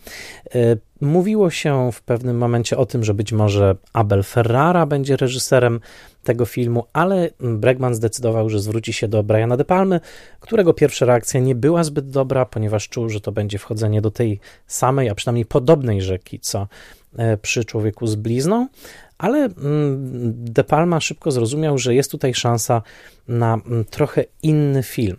[1.00, 5.80] Mówiło się w pewnym momencie o tym, że być może Abel Ferrara będzie reżyserem
[6.24, 10.00] tego filmu, ale Bregman zdecydował, że zwróci się do Briana De Palmy,
[10.40, 14.40] którego pierwsza reakcja nie była zbyt dobra, ponieważ czuł, że to będzie wchodzenie do tej
[14.66, 16.68] samej, a przynajmniej podobnej rzeki, co
[17.16, 18.68] e, przy człowieku z blizną.
[19.18, 19.54] ale mm,
[20.44, 22.82] De Palma szybko zrozumiał, że jest tutaj szansa
[23.28, 25.16] na mm, trochę inny film.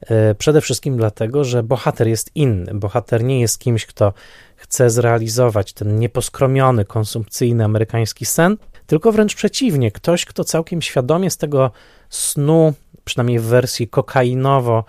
[0.00, 2.74] E, przede wszystkim dlatego, że bohater jest inny.
[2.74, 4.12] Bohater nie jest kimś, kto
[4.58, 11.36] chce zrealizować ten nieposkromiony, konsumpcyjny amerykański sen, tylko wręcz przeciwnie, ktoś, kto całkiem świadomie z
[11.36, 11.70] tego
[12.08, 14.84] snu, przynajmniej w wersji kokainowo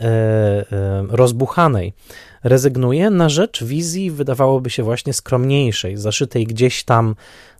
[0.00, 0.64] e, e,
[1.08, 1.92] rozbuchanej,
[2.44, 7.14] rezygnuje na rzecz wizji, wydawałoby się właśnie skromniejszej, zaszytej gdzieś tam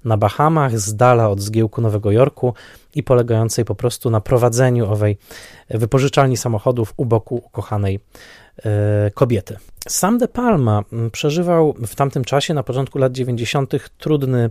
[0.04, 2.54] na Bahamach, z dala od zgiełku Nowego Jorku
[2.94, 5.18] i polegającej po prostu na prowadzeniu owej
[5.70, 8.00] wypożyczalni samochodów u boku ukochanej
[9.14, 9.56] kobiety.
[9.88, 14.50] Sam De Palma przeżywał w tamtym czasie, na początku lat 90., trudny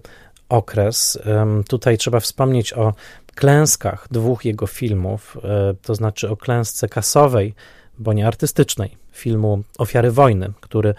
[0.49, 1.19] okres.
[1.67, 2.93] Tutaj trzeba wspomnieć o
[3.35, 7.53] klęskach dwóch jego filmów, e, to znaczy o klęsce kasowej,
[7.99, 10.93] bo nie artystycznej, filmu Ofiary Wojny, który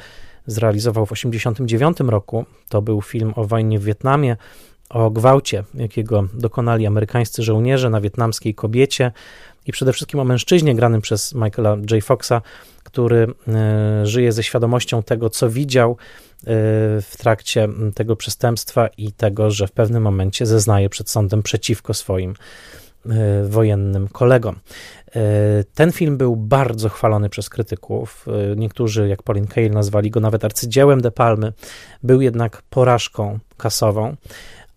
[0.47, 2.45] zrealizował w 1989 roku.
[2.69, 4.37] To był film o wojnie w Wietnamie,
[4.91, 9.13] o gwałcie, jakiego dokonali amerykańscy żołnierze na wietnamskiej kobiecie
[9.67, 12.05] i przede wszystkim o mężczyźnie granym przez Michaela J.
[12.05, 12.43] Foxa,
[12.93, 15.97] który e, żyje ze świadomością tego, co widział e,
[17.01, 22.35] w trakcie tego przestępstwa i tego, że w pewnym momencie zeznaje przed sądem przeciwko swoim
[23.07, 24.57] e, wojennym kolegom.
[25.75, 28.27] Ten film był bardzo chwalony przez krytyków.
[28.57, 31.53] Niektórzy, jak Pauline Kael, nazwali go nawet arcydziełem De Palmy.
[32.03, 34.17] Był jednak porażką kasową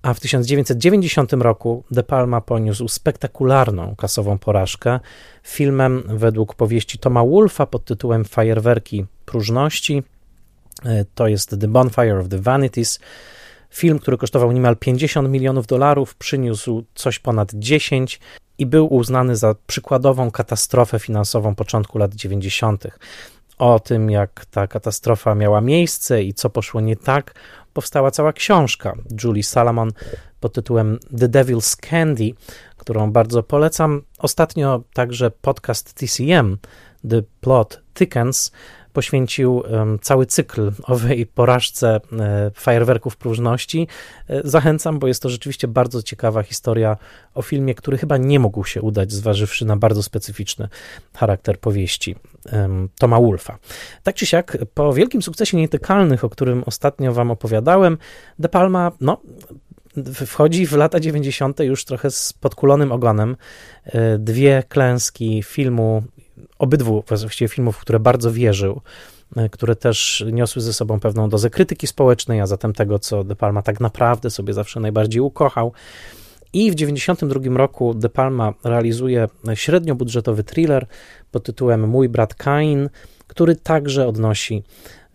[0.06, 5.00] a w 1990 roku De Palma poniósł spektakularną kasową porażkę
[5.44, 10.04] filmem według powieści Toma Wolfa pod tytułem Fajerwerki próżności.
[10.86, 13.00] E, to jest The Bonfire of the Vanities.
[13.70, 18.20] Film, który kosztował niemal 50 milionów dolarów, przyniósł coś ponad 10
[18.58, 22.88] i był uznany za przykładową katastrofę finansową początku lat 90.
[23.58, 27.34] O tym, jak ta katastrofa miała miejsce i co poszło nie tak,
[27.76, 29.92] powstała cała książka Julie Salomon
[30.40, 32.32] pod tytułem The Devil's Candy,
[32.78, 34.02] którą bardzo polecam.
[34.18, 36.58] Ostatnio także podcast TCM,
[37.10, 38.52] The Plot Thickens,
[38.96, 39.64] poświęcił
[40.02, 43.88] cały cykl owej porażce e, fajerwerków próżności.
[44.30, 46.98] E, zachęcam, bo jest to rzeczywiście bardzo ciekawa historia
[47.34, 50.68] o filmie, który chyba nie mógł się udać, zważywszy na bardzo specyficzny
[51.14, 52.16] charakter powieści
[53.00, 53.58] Toma Wolfa.
[54.04, 57.98] Tak czy siak, po wielkim sukcesie nietykalnych, o którym ostatnio wam opowiadałem,
[58.40, 59.22] De Palma, no,
[60.26, 61.60] wchodzi w lata 90.
[61.60, 63.36] już trochę z podkulonym ogonem.
[63.86, 66.04] E, dwie klęski filmu
[66.60, 68.82] obydwu właściwie filmów, w które bardzo wierzył,
[69.36, 73.36] e, które też niosły ze sobą pewną dozę krytyki społecznej, a zatem tego, co De
[73.36, 75.74] Palma tak naprawdę sobie zawsze najbardziej ukochał.
[76.54, 80.88] I w 1992 roku De Palma realizuje średniobudżetowy thriller
[81.32, 82.90] pod tytułem Mój brat Kain,
[83.28, 84.64] który także odnosi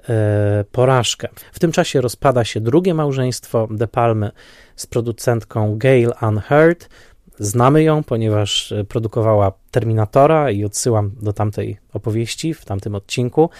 [0.08, 1.28] e, porażkę.
[1.52, 4.30] W tym czasie rozpada się drugie małżeństwo De Palmy
[4.76, 6.88] z producentką Gail Ann Hurd,
[7.40, 13.50] Znamy ją, ponieważ e, produkowała Terminatora i odsyłam do tamtej opowieści w tamtym odcinku.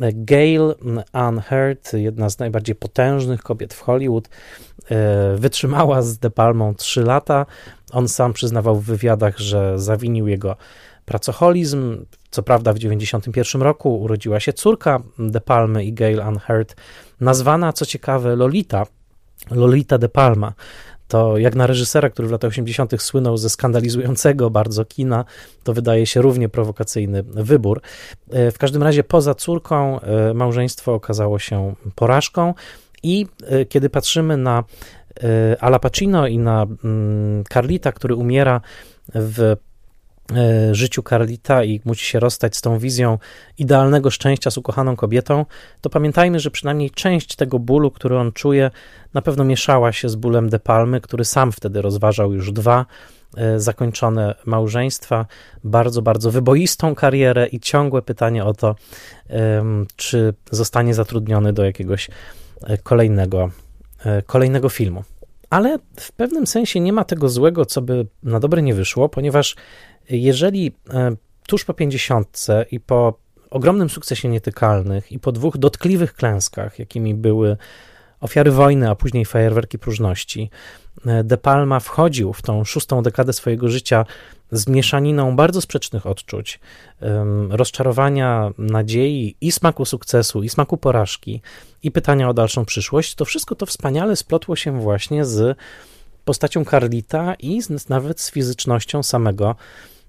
[0.00, 0.74] E, Gail
[1.12, 4.28] Ann Hurd, jedna z najbardziej potężnych kobiet w Hollywood,
[4.90, 7.46] e, wytrzymała z De Palmą 3 lata.
[7.92, 10.56] On sam przyznawał w wywiadach, że zawinił jego
[11.04, 12.04] pracoholizm.
[12.30, 16.76] Co prawda w 1991 roku urodziła się córka De Palmy i Gail Ann Hurd,
[17.20, 18.86] nazwana, co ciekawe, Lolita,
[19.50, 20.52] Lolita De Palma
[21.08, 23.02] to jak na reżysera, który w latach 80.
[23.02, 25.24] słynął ze skandalizującego bardzo kina,
[25.62, 27.80] to wydaje się równie prowokacyjny wybór.
[28.30, 32.54] E, w każdym razie poza córką e, małżeństwo okazało się porażką
[33.02, 34.64] i e, kiedy patrzymy na
[35.60, 38.60] Ala Pacino i na mm, Carlita, który umiera
[39.14, 39.56] w
[40.72, 43.18] życiu Carlita i musi się rozstać z tą wizją
[43.58, 45.46] idealnego szczęścia z ukochaną kobietą,
[45.80, 48.70] to pamiętajmy, że przynajmniej część tego bólu, który on czuje,
[49.14, 52.86] na pewno mieszała się z bólem De Palmy, który sam wtedy rozważał już dwa
[53.36, 55.26] e, zakończone małżeństwa,
[55.64, 58.76] bardzo, bardzo wyboistą karierę i ciągłe pytanie o to,
[59.96, 62.10] czy zostanie zatrudniony do jakiegoś
[62.62, 63.50] e, kolejnego,
[64.26, 65.04] kolejnego filmu.
[65.50, 69.56] Ale w pewnym sensie nie ma tego złego, co by na dobre nie wyszło, ponieważ
[70.10, 73.18] jeżeli e, tuż po 50 i po
[73.50, 77.56] ogromnym sukcesie nietykalnych i po dwóch dotkliwych klęskach, jakimi były
[78.20, 80.50] ofiary wojny, a później fajerwerki próżności,
[81.06, 84.06] e, De Palma wchodził w tą szóstą dekadę swojego życia
[84.52, 86.60] z mieszaniną bardzo sprzecznych odczuć,
[87.50, 91.42] rozczarowania, nadziei i smaku sukcesu, i smaku porażki,
[91.82, 95.58] i pytania o dalszą przyszłość, to wszystko to wspaniale splotło się właśnie z
[96.24, 99.56] postacią Carlita i z, nawet z fizycznością samego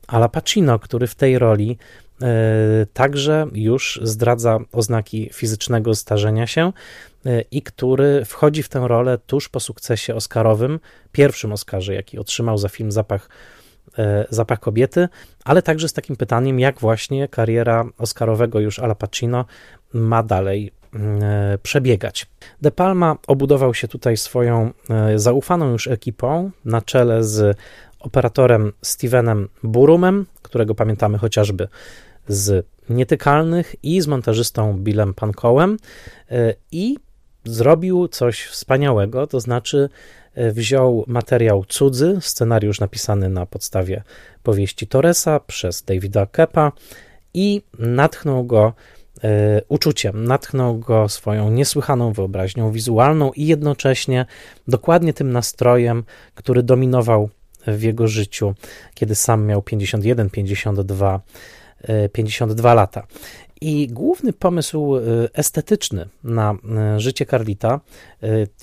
[0.08, 1.78] Ala Pacino, który w tej roli
[2.94, 6.74] także już zdradza oznaki fizycznego starzenia się
[7.52, 10.80] i który wchodzi w tę rolę tuż po sukcesie Oscarowym,
[11.12, 13.30] pierwszym Oscarze, jaki otrzymał za film Zapach
[14.30, 15.08] Zapach kobiety,
[15.44, 19.46] ale także z takim pytaniem, jak właśnie kariera Oscarowego już Ala Pacino
[19.94, 22.28] ma dalej E, przebiegać.
[22.62, 27.58] De Palma obudował się tutaj swoją e, zaufaną już ekipą na czele z
[28.06, 31.68] operatorem Stevenem Burumem, którego pamiętamy chociażby
[32.28, 35.78] z Nietykalnych i z montażystą Billem Pankołem
[36.32, 36.98] e, i
[37.46, 39.90] zrobił coś wspaniałego, to znaczy
[40.52, 44.04] wziął materiał cudzy, scenariusz napisany na podstawie
[44.44, 46.72] powieści Torresa przez Davida Kepa
[47.34, 48.74] i natchnął go
[49.24, 50.24] E, uczuciem.
[50.24, 54.26] Natchnął go swoją niesłychaną wyobraźnią wizualną i jednocześnie
[54.68, 56.04] dokładnie tym nastrojem,
[56.36, 57.30] który dominował
[57.68, 58.54] w jego życiu,
[58.94, 61.22] kiedy sam miał 51, 52,
[62.12, 63.08] 52 lata.
[63.62, 65.02] I główny pomysł e,
[65.34, 67.80] estetyczny na e, życie Carlita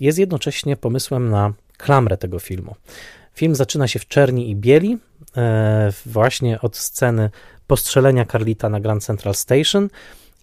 [0.00, 2.74] jest jednocześnie pomysłem na klamrę tego filmu.
[3.34, 4.98] Film zaczyna się w czerni i bieli,
[6.06, 7.30] właśnie od sceny
[7.66, 9.88] postrzelenia Carlita na Grand Central Station,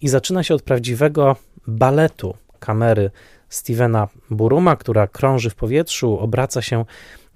[0.00, 3.10] i zaczyna się od prawdziwego baletu kamery
[3.48, 6.84] Stevena Buruma, która krąży w powietrzu, obraca się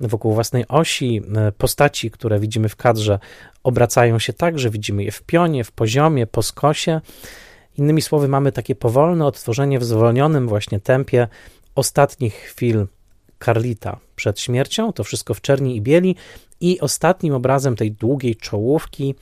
[0.00, 1.22] wokół własnej osi.
[1.58, 3.18] Postaci, które widzimy w kadrze,
[3.62, 7.00] obracają się tak, że widzimy je w pionie, w poziomie, po skosie.
[7.78, 11.28] Innymi słowy, mamy takie powolne odtworzenie w zwolnionym właśnie tempie
[11.74, 12.86] ostatnich chwil
[13.44, 14.92] Carlita przed śmiercią.
[14.92, 16.16] To wszystko w czerni i bieli.
[16.60, 19.14] I ostatnim obrazem tej długiej czołówki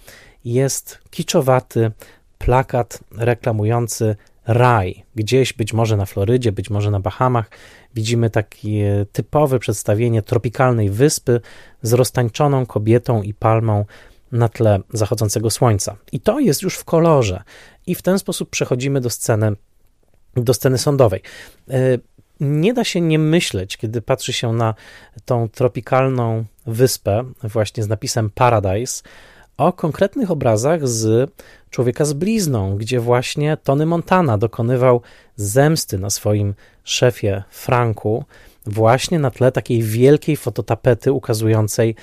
[0.44, 1.90] jest kiczowaty,
[2.38, 5.04] plakat reklamujący raj.
[5.14, 7.50] Gdzieś, być może na Florydzie, być może na Bahamach,
[7.94, 11.40] widzimy takie typowe przedstawienie tropikalnej wyspy
[11.82, 13.84] z roztańczoną kobietą i palmą
[14.32, 15.96] na tle zachodzącego słońca.
[16.12, 17.42] I to jest już w kolorze.
[17.86, 19.52] I w ten sposób przechodzimy do sceny,
[20.36, 21.22] do sceny sądowej.
[21.70, 21.98] E,
[22.40, 24.74] nie da się nie myśleć, kiedy patrzy się na
[25.24, 29.02] tą tropikalną wyspę, właśnie z napisem Paradise,
[29.56, 31.30] o konkretnych obrazach z
[31.72, 35.00] Człowieka z blizną, gdzie właśnie Tony Montana dokonywał
[35.36, 36.54] zemsty na swoim
[36.84, 38.24] szefie Franku,
[38.66, 41.94] właśnie na tle takiej wielkiej fototapety ukazującej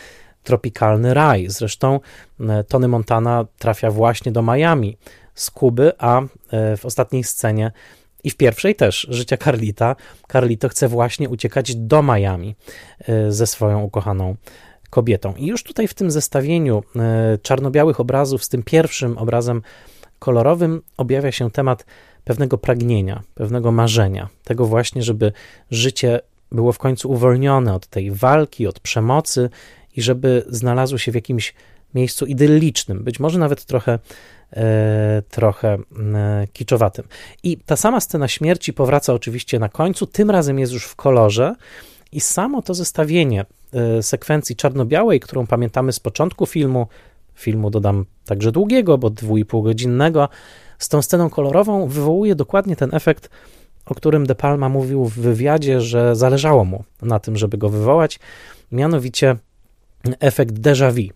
[0.44, 1.50] tropikalny raj.
[1.50, 2.00] Zresztą
[2.40, 4.98] e, Tony Montana trafia właśnie do Miami
[5.36, 7.72] z Kuby, a e, w ostatniej scenie
[8.24, 9.96] i w pierwszej też życia Carlita,
[10.32, 12.56] Carlito chce właśnie uciekać do Miami
[13.00, 14.36] e, ze swoją ukochaną
[14.90, 15.34] kobietą.
[15.38, 19.62] I już tutaj w tym zestawieniu e, czarno-białych obrazów z tym pierwszym obrazem
[20.20, 21.86] kolorowym objawia się temat
[22.24, 25.32] pewnego pragnienia, pewnego marzenia, tego właśnie, żeby
[25.72, 26.20] życie
[26.52, 29.50] było w końcu uwolnione od tej walki, od przemocy
[29.96, 31.54] i żeby znalazło się w jakimś
[31.96, 34.00] miejscu idyllicznym, być może nawet trochę,
[34.54, 35.78] e, trochę
[36.16, 37.08] e, kiczowatym.
[37.44, 41.56] I ta sama scena śmierci powraca oczywiście na końcu, tym razem jest już w kolorze
[42.12, 43.46] i samo to zestawienie
[44.02, 46.88] sekwencji czarno-białej, którą pamiętamy z początku filmu,
[47.36, 50.30] filmu dodam także długiego, bo dwóch godzinnego,
[50.80, 53.30] z tą sceną kolorową wywołuje dokładnie ten efekt,
[53.86, 58.20] o którym De Palma mówił w wywiadzie, że zależało mu na tym, żeby go wywołać,
[58.72, 59.36] mianowicie
[60.20, 61.14] efekt déjà vu.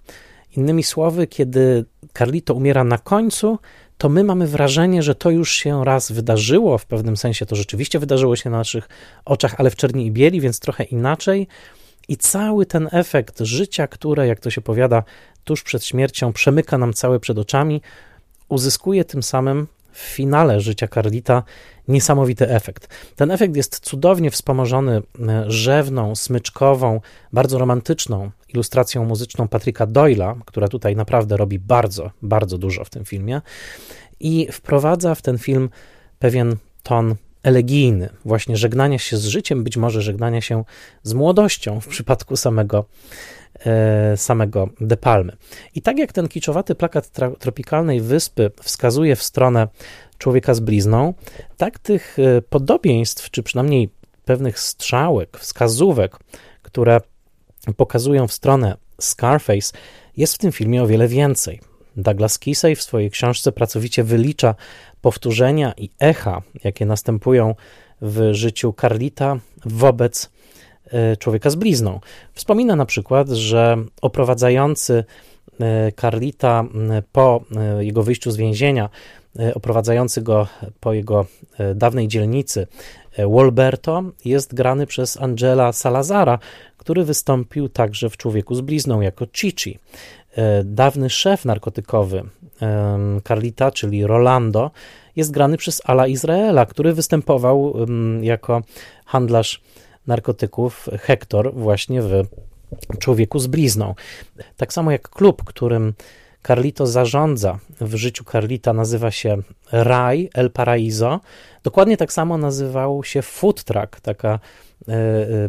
[0.58, 3.60] Innymi słowy, kiedy Carlito umiera na końcu,
[3.98, 8.00] to my mamy wrażenie, że to już się raz wydarzyło, w pewnym sensie to rzeczywiście
[8.00, 8.90] wydarzyło się na naszych
[9.26, 11.48] oczach, ale w czerni i bieli, więc trochę inaczej.
[12.08, 15.04] I cały ten efekt życia, które, jak to się powiada,
[15.44, 17.82] tuż przed śmiercią przemyka nam całe przed oczami,
[18.50, 21.44] uzyskuje tym samym w finale życia Carlita
[21.88, 22.88] niesamowity efekt.
[23.16, 27.02] Ten efekt jest cudownie wspomożony e, rzewną, smyczkową,
[27.34, 33.06] bardzo romantyczną ilustracją muzyczną Patryka Doyla, która tutaj naprawdę robi bardzo, bardzo dużo w tym
[33.06, 33.42] filmie
[34.20, 35.70] i wprowadza w ten film
[36.20, 40.64] pewien ton elegijny, właśnie żegnania się z życiem, być może żegnania się
[41.04, 42.86] z młodością w przypadku samego,
[43.66, 45.38] e, samego De Palmy.
[45.76, 49.68] I tak jak ten kiczowaty plakat tropikalnej wyspy wskazuje w stronę
[50.18, 51.14] człowieka z blizną,
[51.58, 53.90] tak tych e, podobieństw, czy przynajmniej
[54.26, 56.20] pewnych strzałek, wskazówek,
[56.62, 57.02] które
[57.78, 59.78] pokazują w stronę Scarface,
[60.18, 61.73] jest w tym filmie o wiele więcej.
[61.98, 64.56] Douglas Kisey w swojej książce pracowicie wylicza
[65.02, 67.56] powtórzenia i echa, jakie następują
[68.02, 70.30] w życiu Carlita wobec
[70.92, 72.00] e, człowieka z blizną.
[72.34, 75.04] Wspomina na przykład, że oprowadzający
[75.60, 76.64] e, Carlita
[77.12, 78.90] po e, jego wyjściu z więzienia,
[79.54, 80.48] oprowadzający go
[80.80, 81.26] po jego
[81.76, 82.68] dawnej dzielnicy,
[83.28, 86.40] Wolberto, jest grany przez Angela Salazara,
[86.78, 89.80] który wystąpił także w Człowieku z blizną jako Chichi.
[90.64, 92.24] Dawny szef narkotykowy
[93.28, 94.72] Carlita, czyli Rolando,
[95.16, 97.74] jest grany przez Ala Izraela, który występował
[98.22, 98.62] jako
[99.06, 99.62] handlarz
[100.08, 102.24] narkotyków Hector właśnie w
[103.00, 103.96] Człowieku z blizną.
[104.58, 105.94] Tak samo jak klub, którym
[106.48, 109.38] Carlito zarządza w życiu Carlita nazywa się
[109.72, 111.20] Raj El Paraiso.
[111.64, 114.40] Dokładnie tak samo nazywał się Food Truck, taka e, e,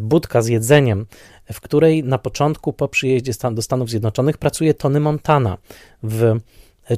[0.00, 1.06] budka z jedzeniem,
[1.52, 5.58] w której na początku po przyjeździe do Stanów Zjednoczonych pracuje Tony Montana
[6.02, 6.34] w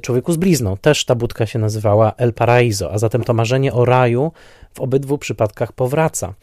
[0.01, 0.77] Człowieku z blizną.
[0.77, 4.33] Też ta budka się nazywała El Paraiso, a zatem to marzenie o raju
[4.75, 6.35] w obydwu przypadkach powraca.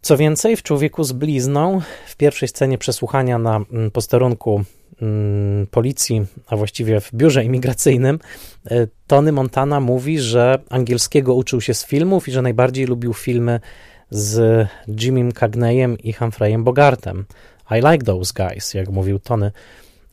[0.00, 4.64] Co więcej, w Człowieku z blizną, w pierwszej scenie przesłuchania na mm, posterunku
[5.02, 8.18] mm, policji, a właściwie w biurze imigracyjnym,
[8.70, 13.60] e, Tony Montana mówi, że angielskiego uczył się z filmów i że najbardziej lubił filmy
[14.10, 14.66] z
[15.00, 17.24] Jimmym Cagneyem i Humphreyem Bogartem.
[17.70, 19.52] I like those guys, jak mówił Tony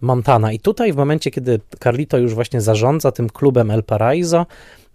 [0.01, 0.51] Montana.
[0.51, 4.45] I tutaj w momencie, kiedy Carlito już właśnie zarządza tym klubem El Paraiso,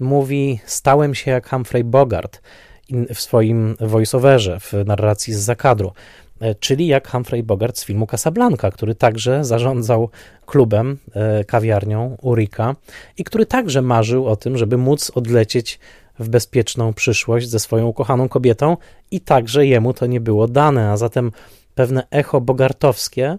[0.00, 2.40] mówi, stałem się jak Humphrey Bogart
[3.14, 5.92] w swoim voiceoverze, w narracji z zakadru,
[6.40, 10.10] e, czyli jak Humphrey Bogart z filmu Casablanca, który także zarządzał
[10.46, 12.74] klubem, e, kawiarnią Urika
[13.18, 15.78] i który także marzył o tym, żeby móc odlecieć
[16.18, 18.76] w bezpieczną przyszłość ze swoją ukochaną kobietą
[19.10, 21.32] i także jemu to nie było dane, a zatem
[21.74, 23.38] pewne echo bogartowskie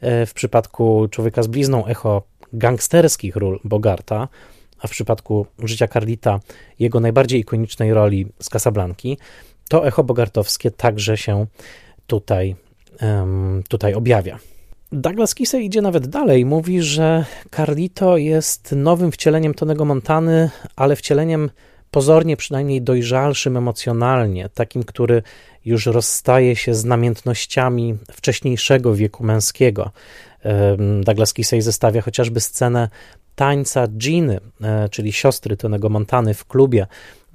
[0.00, 2.22] e, w przypadku Człowieka z blizną, echo
[2.52, 4.28] gangsterskich ról Bogarta,
[4.80, 6.40] a w przypadku życia Carlita
[6.78, 9.18] jego najbardziej ikonicznej roli z Casablanki,
[9.68, 11.46] to echo bogartowskie także się
[12.06, 12.56] tutaj,
[13.68, 14.38] tutaj objawia.
[14.92, 16.44] Douglas Kisey idzie nawet dalej.
[16.44, 17.24] Mówi, że
[17.56, 21.50] Carlito jest nowym wcieleniem Tonego Montany, ale wcieleniem
[21.94, 25.22] pozornie przynajmniej dojrzalszym emocjonalnie, takim, który
[25.64, 29.90] już rozstaje się z namiętnościami wcześniejszego wieku męskiego.
[31.00, 32.88] Douglas Kisey zestawia chociażby scenę
[33.34, 36.86] tańca Giny, e, czyli siostry Tonego Montany w klubie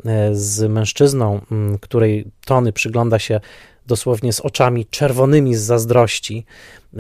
[0.06, 1.42] e, z mężczyzną,
[1.82, 3.40] której Tony przygląda się
[3.88, 6.96] dosłownie z oczami czerwonymi z zazdrości e,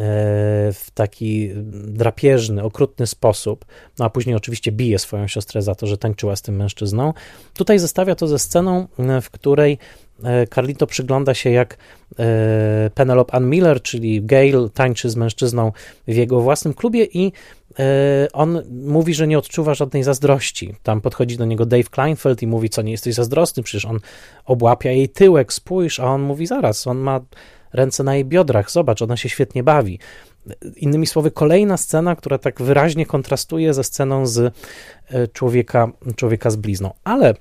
[0.73, 3.65] w taki drapieżny, okrutny sposób,
[3.99, 7.13] no a później oczywiście bije swoją siostrę za to, że tańczyła z tym mężczyzną.
[7.53, 8.87] Tutaj zestawia to ze sceną,
[9.21, 9.77] w której
[10.55, 11.77] Carlito przygląda się, jak
[12.95, 15.71] Penelope Ann Miller, czyli Gail, tańczy z mężczyzną
[16.07, 17.31] w jego własnym klubie i
[18.33, 20.75] on mówi, że nie odczuwa żadnej zazdrości.
[20.83, 23.99] Tam podchodzi do niego Dave Kleinfeld i mówi, co nie jesteś zazdrosny, przecież on
[24.45, 27.21] obłapia jej tyłek, spójrz, a on mówi, zaraz, on ma
[27.73, 29.99] ręce na jej biodrach, zobacz, ona się świetnie bawi.
[30.75, 34.53] Innymi słowy, kolejna scena, która tak wyraźnie kontrastuje ze sceną z
[35.09, 36.91] e, człowieka, człowieka z blizną.
[37.03, 37.33] Ale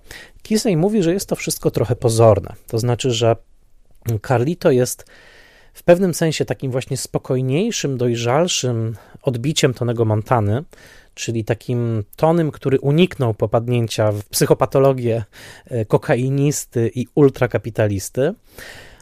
[0.43, 2.55] Kisej mówi, że jest to wszystko trochę pozorne.
[2.67, 3.37] To znaczy, że
[4.27, 5.05] Carlito jest
[5.73, 10.65] w pewnym sensie takim właśnie spokojniejszym, dojrzalszym odbiciem Tonego Montany,
[11.15, 15.25] czyli takim tonym, który uniknął popadnięcia w psychopatologię
[15.67, 18.35] e, kokainisty i ultrakapitalisty.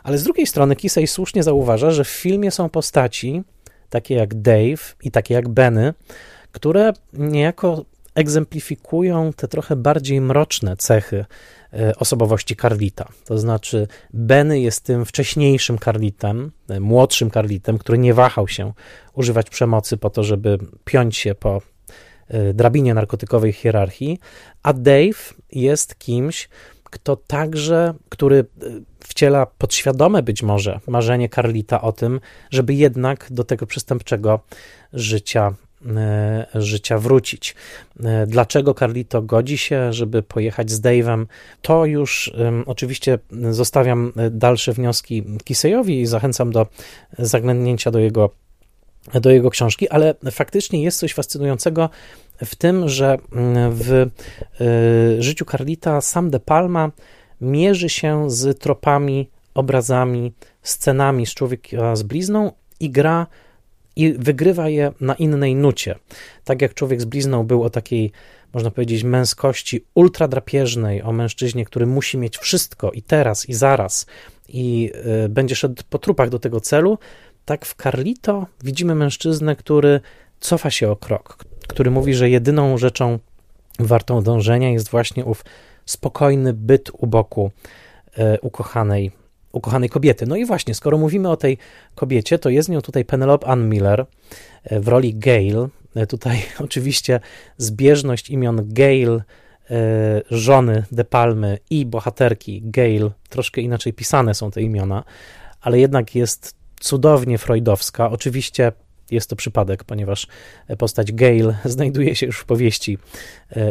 [0.02, 3.42] Ale z drugiej strony Kisej słusznie zauważa, że w filmie są postaci,
[3.90, 5.94] takie jak Dave i takie jak Benny,
[6.52, 11.24] które niejako egzemplifikują te trochę bardziej mroczne cechy
[11.96, 13.08] osobowości Carlita.
[13.24, 18.72] To znaczy, Benny jest tym wcześniejszym Carlitem, e, młodszym Carlitem, który nie wahał się
[19.14, 21.62] używać przemocy po to, żeby piąć się po
[22.28, 24.18] e, drabinie narkotykowej hierarchii,
[24.62, 26.48] a Dave jest kimś,
[26.84, 28.44] kto także, który
[29.00, 34.40] wciela podświadome być może marzenie Carlita o tym, żeby jednak do tego przestępczego
[34.92, 35.65] życia E,
[36.54, 37.54] życia wrócić.
[38.04, 41.26] E, dlaczego Carlito godzi się, żeby pojechać z Dave'em,
[41.62, 42.32] to już
[42.66, 43.18] oczywiście
[43.50, 46.66] zostawiam dalsze wnioski Kisejowi i zachęcam do
[47.18, 48.30] zaglądnięcia do jego,
[49.14, 51.90] do jego książki, ale faktycznie jest coś fascynującego
[52.44, 53.18] w tym, że
[53.70, 56.90] w e, życiu Carlita sam De Palma
[57.40, 60.32] mierzy się z tropami, obrazami,
[60.62, 63.26] scenami z człowieka z blizną i gra
[63.96, 65.94] i wygrywa je na innej nucie.
[66.44, 68.12] Tak jak człowiek z blizną był o takiej,
[68.52, 74.06] można powiedzieć, męskości ultradrapieżnej, o mężczyźnie, który musi mieć wszystko i teraz, i zaraz,
[74.48, 74.92] i
[75.24, 76.98] y, będzie szedł po trupach do tego celu,
[77.44, 80.00] tak w Carlito widzimy mężczyznę, który
[80.40, 83.18] cofa się o krok, który mówi, że jedyną rzeczą
[83.78, 85.44] wartą dążenia jest właśnie ów
[85.86, 87.50] spokojny byt u boku
[88.18, 89.12] y, ukochanej
[89.56, 90.26] ukochanej kobiety.
[90.26, 91.58] No i właśnie, skoro mówimy o tej
[91.94, 94.06] kobiecie, to jest nią tutaj Penelope Ann Miller
[94.64, 95.68] e, w roli Gail.
[95.94, 97.20] E, tutaj oczywiście
[97.56, 99.22] zbieżność imion Gail, e,
[100.30, 105.04] żony De Palmy i bohaterki Gail, troszkę inaczej pisane są te imiona,
[105.60, 108.10] ale jednak jest cudownie freudowska.
[108.10, 108.72] Oczywiście
[109.10, 110.26] jest to przypadek, ponieważ
[110.78, 112.98] postać Gail znajduje się już w powieści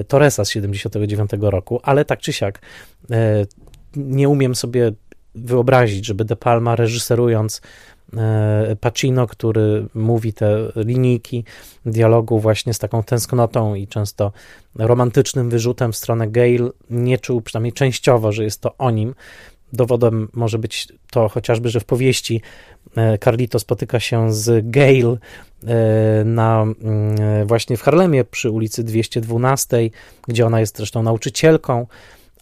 [0.07, 2.61] Torresa z 79 roku, ale tak czy siak
[3.95, 4.91] nie umiem sobie
[5.35, 7.61] wyobrazić, żeby De Palma reżyserując
[8.17, 11.43] E, Pacino, który mówi te linijki
[11.85, 14.31] dialogu właśnie z taką tęsknotą i często
[14.75, 19.15] romantycznym wyrzutem w stronę Gail, nie czuł przynajmniej częściowo, że jest to o nim.
[19.73, 22.41] Dowodem może być to chociażby, że w powieści
[22.95, 25.17] e, Carlito spotyka się z Gail
[25.67, 29.89] e, na, mm, właśnie w Harlemie przy ulicy 212,
[30.27, 31.87] gdzie ona jest zresztą nauczycielką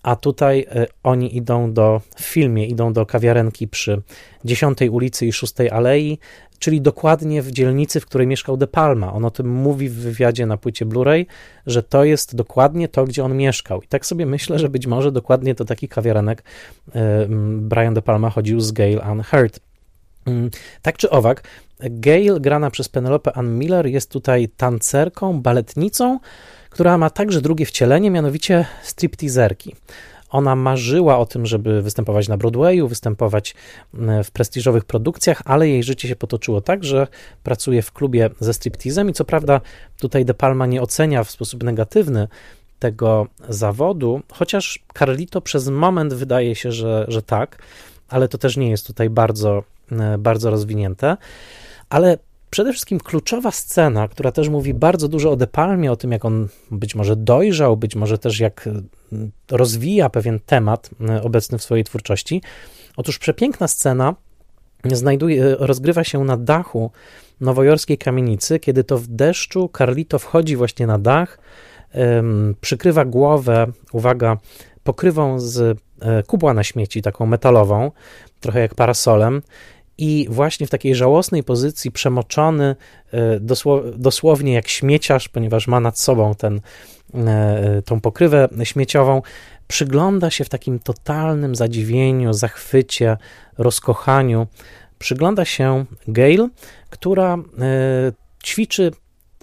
[0.03, 4.01] a tutaj e, oni idą do, w filmie idą do kawiarenki przy
[4.45, 6.19] 10 ulicy i 6 Alei,
[6.59, 9.13] czyli dokładnie w dzielnicy, w której mieszkał De Palma.
[9.13, 11.25] On o tym mówi w wywiadzie na płycie Blu-ray,
[11.65, 13.81] że to jest dokładnie to, gdzie on mieszkał.
[13.81, 16.43] I tak sobie myślę, że być może dokładnie do takich kawiarenek
[16.95, 17.27] e,
[17.57, 19.23] Brian De Palma chodził z Gail Ann.
[20.25, 20.49] Mm,
[20.81, 21.43] tak czy owak,
[21.79, 26.19] Gail, grana przez Penelope Ann Miller, jest tutaj tancerką, baletnicą,
[26.73, 29.75] która ma także drugie wcielenie, mianowicie stripteaserki.
[30.29, 33.55] Ona marzyła o tym, żeby występować na Broadwayu, występować
[34.23, 37.07] w prestiżowych produkcjach, ale jej życie się potoczyło tak, że
[37.43, 39.61] pracuje w klubie ze stripteasem i co prawda
[39.99, 42.27] tutaj De Palma nie ocenia w sposób negatywny
[42.79, 47.63] tego zawodu, chociaż Carlito przez moment wydaje się, że, że tak,
[48.09, 49.63] ale to też nie jest tutaj bardzo,
[50.19, 51.17] bardzo rozwinięte.
[51.89, 52.17] Ale
[52.53, 56.25] Przede wszystkim kluczowa scena, która też mówi bardzo dużo o De Palmie, o tym, jak
[56.25, 61.63] on być może dojrzał, być może też jak mm, rozwija pewien temat mm, obecny w
[61.63, 62.41] swojej twórczości.
[62.97, 64.15] Otóż przepiękna scena
[64.91, 66.91] znajduje, rozgrywa się na dachu
[67.41, 71.39] nowojorskiej kamienicy, kiedy to w deszczu Carlito wchodzi właśnie na dach,
[72.61, 74.37] przykrywa głowę, uwaga,
[74.83, 77.91] pokrywą z e, kubła na śmieci, taką metalową,
[78.39, 79.41] trochę jak parasolem,
[79.97, 82.75] i właśnie w takiej żałosnej pozycji, przemoczony
[83.11, 83.39] e,
[83.95, 86.61] dosłownie jak śmieciarz, ponieważ ma nad sobą ten,
[87.13, 89.21] e, tą pokrywę śmieciową,
[89.67, 93.17] przygląda się w takim totalnym zadziwieniu, zachwycie,
[93.57, 94.47] rozkochaniu.
[94.99, 96.49] Przygląda się Gail,
[96.89, 97.39] która e,
[98.43, 98.91] ćwiczy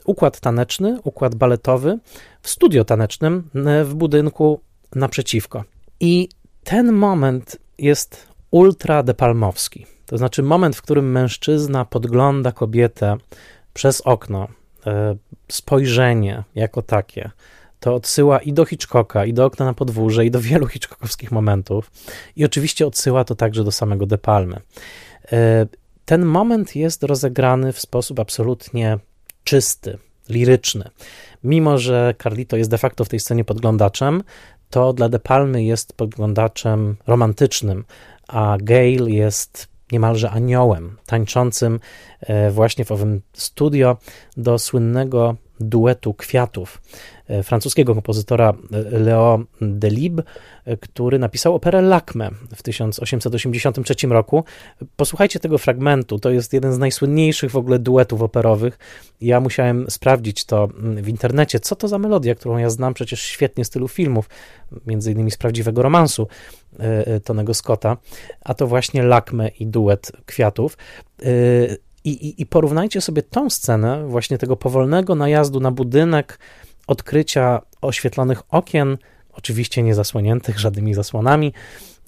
[0.05, 1.99] układ taneczny, układ baletowy
[2.43, 3.51] w studio tanecznym
[3.85, 4.61] w budynku
[4.95, 5.65] naprzeciwko.
[6.01, 6.29] I
[6.65, 9.87] ten moment jest ultra depalmowski.
[10.11, 13.17] To znaczy moment, w którym mężczyzna podgląda kobietę
[13.75, 14.49] przez okno,
[14.87, 15.17] e,
[15.49, 17.31] spojrzenie jako takie,
[17.81, 21.91] to odsyła i do Hitchcocka, i do okna na podwórze, i do wielu Hitchcockowskich momentów.
[22.37, 24.61] I oczywiście odsyła to także do samego De Palmy.
[25.33, 25.67] E,
[26.05, 28.99] ten moment jest rozegrany w sposób absolutnie
[29.45, 29.99] czysty,
[30.29, 30.91] liryczny.
[31.45, 34.23] Mimo, że Carlito jest de facto w tej scenie podglądaczem,
[34.71, 37.85] to dla De Palmy jest podglądaczem romantycznym,
[38.29, 41.81] a Gail jest niemalże aniołem, tańczącym
[42.21, 43.97] e, właśnie w owym studio
[44.37, 46.83] do słynnego duetu kwiatów
[47.29, 50.25] e, francuskiego kompozytora e, Leo Delibes,
[50.81, 54.45] który napisał operę Lakme w 1883 roku.
[54.97, 58.79] Posłuchajcie tego fragmentu, to jest jeden z najsłynniejszych w ogóle duetów operowych.
[59.21, 63.23] Ja musiałem sprawdzić to mm, w internecie, co to za melodia, którą ja znam przecież
[63.23, 64.29] świetnie z tylu filmów,
[64.87, 66.29] między innymi z prawdziwego romansu
[67.25, 67.97] Tonego Scotta,
[68.41, 70.79] a to właśnie Lakme i duet kwiatów.
[72.05, 76.39] I, i, I porównajcie sobie tą scenę, właśnie tego powolnego najazdu na budynek,
[76.87, 78.99] odkrycia oświetlonych okien,
[79.41, 81.53] oczywiście nie zasłoniętych żadnymi zasłonami,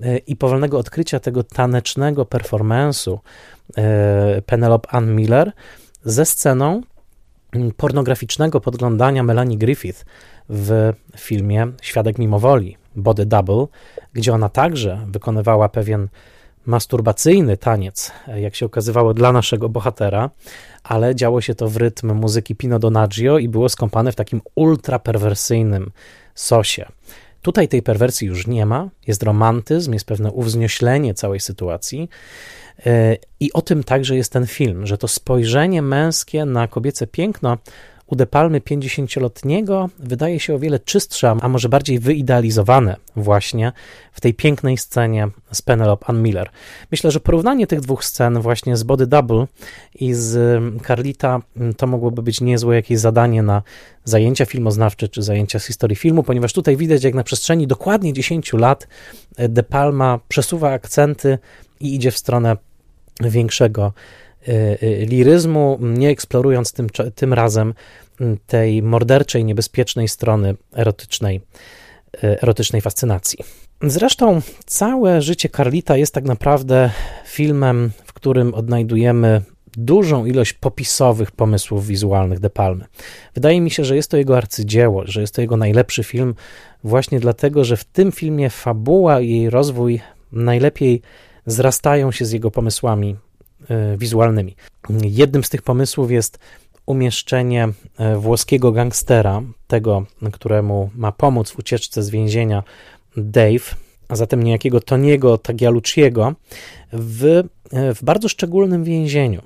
[0.00, 3.18] e, i powolnego odkrycia tego tanecznego performance'u
[3.76, 5.52] e, Penelope Ann Miller
[6.04, 6.82] ze sceną
[7.76, 10.04] pornograficznego podglądania Melanie Griffith
[10.48, 13.66] w filmie Świadek mimowoli, Body Double,
[14.12, 16.08] gdzie ona także wykonywała pewien
[16.66, 20.30] masturbacyjny taniec, jak się okazywało, dla naszego bohatera,
[20.82, 25.90] ale działo się to w rytm muzyki Pino Donaggio i było skąpane w takim ultraperwersyjnym
[26.34, 26.86] sosie.
[27.42, 32.08] Tutaj tej perwersji już nie ma, jest romantyzm, jest pewne uwznioślenie całej sytuacji.
[32.86, 37.58] E, I o tym także jest ten film, że to spojrzenie męskie na kobiece piękno
[38.12, 43.72] u De Palmy 50-letniego wydaje się o wiele czystsze, a może bardziej wyidealizowane właśnie
[44.12, 46.50] w tej pięknej scenie z Penelope Ann Miller.
[46.90, 49.46] Myślę, że porównanie tych dwóch scen właśnie z Body Double
[49.94, 53.62] i z mm, Carlita mm, to mogłoby być niezłe jakieś zadanie na
[54.04, 58.52] zajęcia filmoznawcze czy zajęcia z historii filmu, ponieważ tutaj widać, jak na przestrzeni dokładnie 10
[58.52, 58.88] lat
[59.36, 61.38] e, De Palma przesuwa akcenty
[61.80, 62.56] i idzie w stronę
[63.20, 63.92] większego
[64.48, 67.74] e, e, liryzmu, nie eksplorując tym, tym razem
[68.46, 71.40] tej morderczej, niebezpiecznej strony erotycznej,
[72.14, 73.38] e, erotycznej fascynacji.
[73.82, 76.90] Zresztą całe życie Carlita jest tak naprawdę
[77.26, 79.42] filmem, w którym odnajdujemy
[79.76, 82.84] dużą ilość popisowych pomysłów wizualnych De Palmy.
[83.34, 86.34] Wydaje mi się, że jest to jego arcydzieło, że jest to jego najlepszy film,
[86.84, 90.00] właśnie dlatego, że w tym filmie fabuła i jej rozwój
[90.32, 91.02] najlepiej
[91.46, 93.16] zrastają się z jego pomysłami
[93.68, 94.56] e, wizualnymi.
[95.02, 96.38] Jednym z tych pomysłów jest
[96.86, 97.68] umieszczenie
[97.98, 102.62] e, włoskiego gangstera, tego, któremu ma pomóc w ucieczce z więzienia
[103.16, 103.74] Dave,
[104.08, 106.34] a zatem niejakiego Toniego Tagialucciego,
[106.92, 107.24] w,
[107.72, 109.42] e, w bardzo szczególnym więzieniu.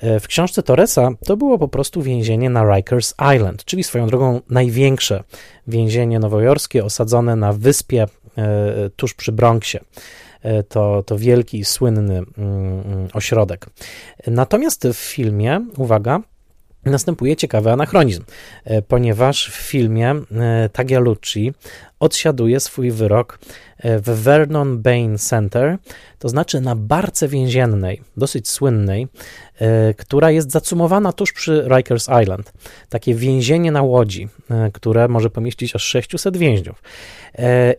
[0.00, 4.40] E, w książce Torresa to było po prostu więzienie na Rikers Island, czyli swoją drogą
[4.50, 5.24] największe
[5.66, 8.06] więzienie nowojorskie osadzone na wyspie
[8.96, 9.80] tuż przy Bronxie.
[10.68, 13.66] To, to wielki, słynny mm, mm, ośrodek.
[14.26, 16.20] Natomiast w filmie, uwaga,
[16.90, 18.22] następuje ciekawy anachronizm,
[18.64, 21.52] e, ponieważ w filmie e, Tagialucci
[22.00, 23.38] odsiaduje swój wyrok
[23.78, 25.78] e, w Vernon Bain Center,
[26.18, 29.08] to znaczy na barce więziennej, dosyć słynnej,
[29.96, 32.52] która jest zacumowana tuż przy Rikers Island.
[32.88, 34.28] Takie więzienie na łodzi,
[34.72, 36.82] które może pomieścić aż 600 więźniów.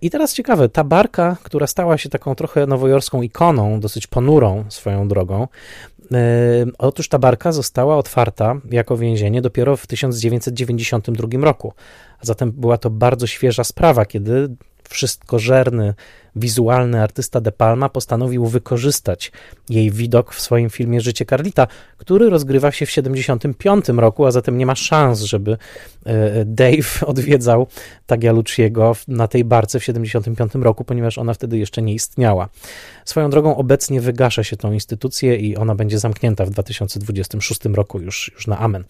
[0.02, 5.08] I teraz ciekawe, ta barka, która stała się taką trochę nowojorską ikoną, dosyć ponurą swoją
[5.08, 5.48] drogą,
[6.78, 11.74] Otóż ta barka została otwarta jako więzienie dopiero w 1992 roku.
[12.20, 14.56] A zatem była to bardzo świeża sprawa, kiedy
[14.90, 15.94] wszystkożerny,
[16.36, 19.32] wizualny artysta De Palma postanowił wykorzystać
[19.70, 21.68] jej widok w swoim filmie Życie Carlita,
[21.98, 25.58] który rozgrywa się w 75 roku, a zatem nie ma szans, żeby
[26.06, 27.68] e, Dave odwiedzał
[28.06, 32.50] Tagialucciego na tej barce w 75 roku, ponieważ ona wtedy jeszcze nie istniała.
[33.06, 38.32] Swoją drogą obecnie wygasza się tą instytucję i ona będzie zamknięta w 2026 roku już,
[38.36, 38.84] już na amen.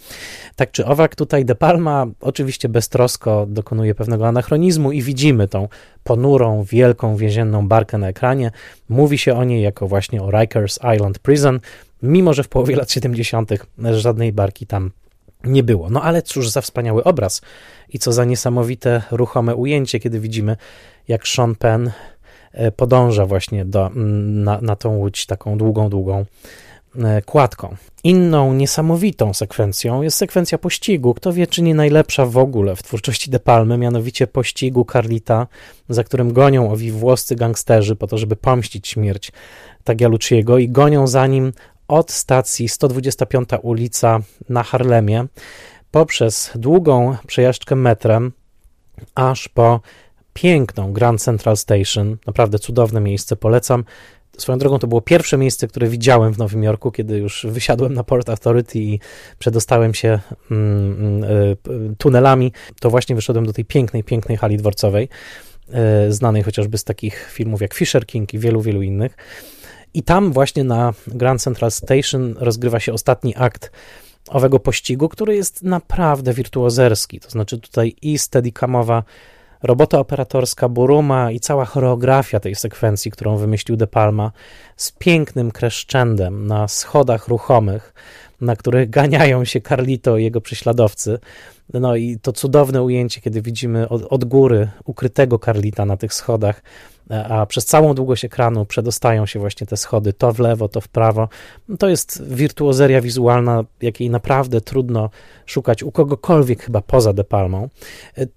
[0.55, 5.67] Tak czy owak, tutaj De Palma oczywiście beztrosko dokonuje pewnego anachronizmu i widzimy tą
[6.03, 8.51] ponurą, wielką więzienną barkę na ekranie.
[8.89, 11.59] Mówi się o niej jako właśnie o Rikers Island Prison,
[12.01, 13.51] mimo że w połowie lat 70.
[13.91, 14.91] żadnej barki tam
[15.43, 15.89] nie było.
[15.89, 17.41] No ale cóż za wspaniały obraz
[17.89, 20.57] i co za niesamowite, ruchome ujęcie, kiedy widzimy,
[21.07, 21.91] jak Sean Penn
[22.51, 26.25] e, podąża właśnie do, na, na tą łódź taką długą, długą
[27.25, 27.75] kładką.
[28.03, 31.13] Inną niesamowitą sekwencją jest sekwencja pościgu.
[31.13, 35.47] Kto wie, czy nie najlepsza w ogóle w twórczości De Palmy, mianowicie pościgu Carlita,
[35.89, 39.31] za którym gonią owi włoscy gangsterzy po to, żeby pomścić śmierć
[39.83, 41.53] Tagialucciego i gonią za nim
[41.87, 44.19] od stacji 125 ulica
[44.49, 45.25] na Harlemie
[45.91, 48.31] poprzez długą przejażdżkę metrem
[49.15, 49.79] aż po
[50.33, 52.17] piękną Grand Central Station.
[52.27, 53.83] Naprawdę cudowne miejsce, polecam.
[54.37, 58.03] Swoją drogą to było pierwsze miejsce, które widziałem w Nowym Jorku, kiedy już wysiadłem na
[58.03, 58.99] Port Authority i
[59.39, 60.19] przedostałem się
[60.51, 62.51] mm, mm, y, tunelami.
[62.79, 65.09] To właśnie wyszedłem do tej pięknej, pięknej hali dworcowej,
[66.07, 69.17] y, znanej chociażby z takich filmów jak Fisher King i wielu, wielu innych.
[69.93, 73.71] I tam właśnie na Grand Central Station rozgrywa się ostatni akt
[74.29, 77.19] owego pościgu, który jest naprawdę wirtuozerski.
[77.19, 79.03] To znaczy tutaj i steadycamowa
[79.63, 84.31] robota operatorska Buruma i cała choreografia tej sekwencji, którą wymyślił De Palma,
[84.77, 87.93] z pięknym kreszczendem na schodach ruchomych,
[88.41, 91.19] na których ganiają się Carlito i jego prześladowcy.
[91.73, 96.61] No i to cudowne ujęcie, kiedy widzimy od, od góry ukrytego Carlita na tych schodach,
[97.09, 100.87] a przez całą długość ekranu przedostają się właśnie te schody, to w lewo, to w
[100.87, 101.29] prawo.
[101.79, 105.09] To jest wirtuozeria wizualna, jakiej naprawdę trudno
[105.45, 107.69] szukać u kogokolwiek chyba poza De Palmą.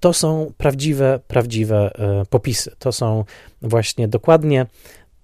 [0.01, 2.73] To są prawdziwe, prawdziwe e, popisy.
[2.79, 3.25] To są
[3.63, 4.67] właśnie dokładnie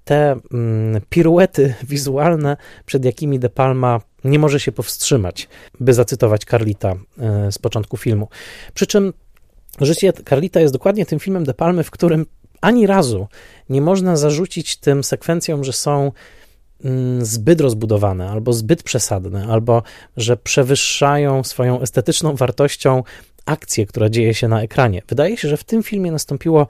[0.05, 5.49] te mm, piruety wizualne, przed jakimi De Palma nie może się powstrzymać,
[5.81, 8.29] by zacytować Carlita e, z początku filmu.
[8.75, 9.13] Przy czym
[9.81, 12.27] Życie Carlita jest dokładnie tym filmem De Palmy, w którym
[12.65, 13.27] ani razu
[13.69, 16.13] nie można zarzucić tym sekwencjom, że są
[16.85, 19.83] mm, zbyt rozbudowane, albo zbyt przesadne, albo
[20.17, 23.03] że przewyższają swoją estetyczną wartością
[23.47, 25.03] akcję, która dzieje się na ekranie.
[25.09, 26.67] Wydaje się, że w tym filmie nastąpiło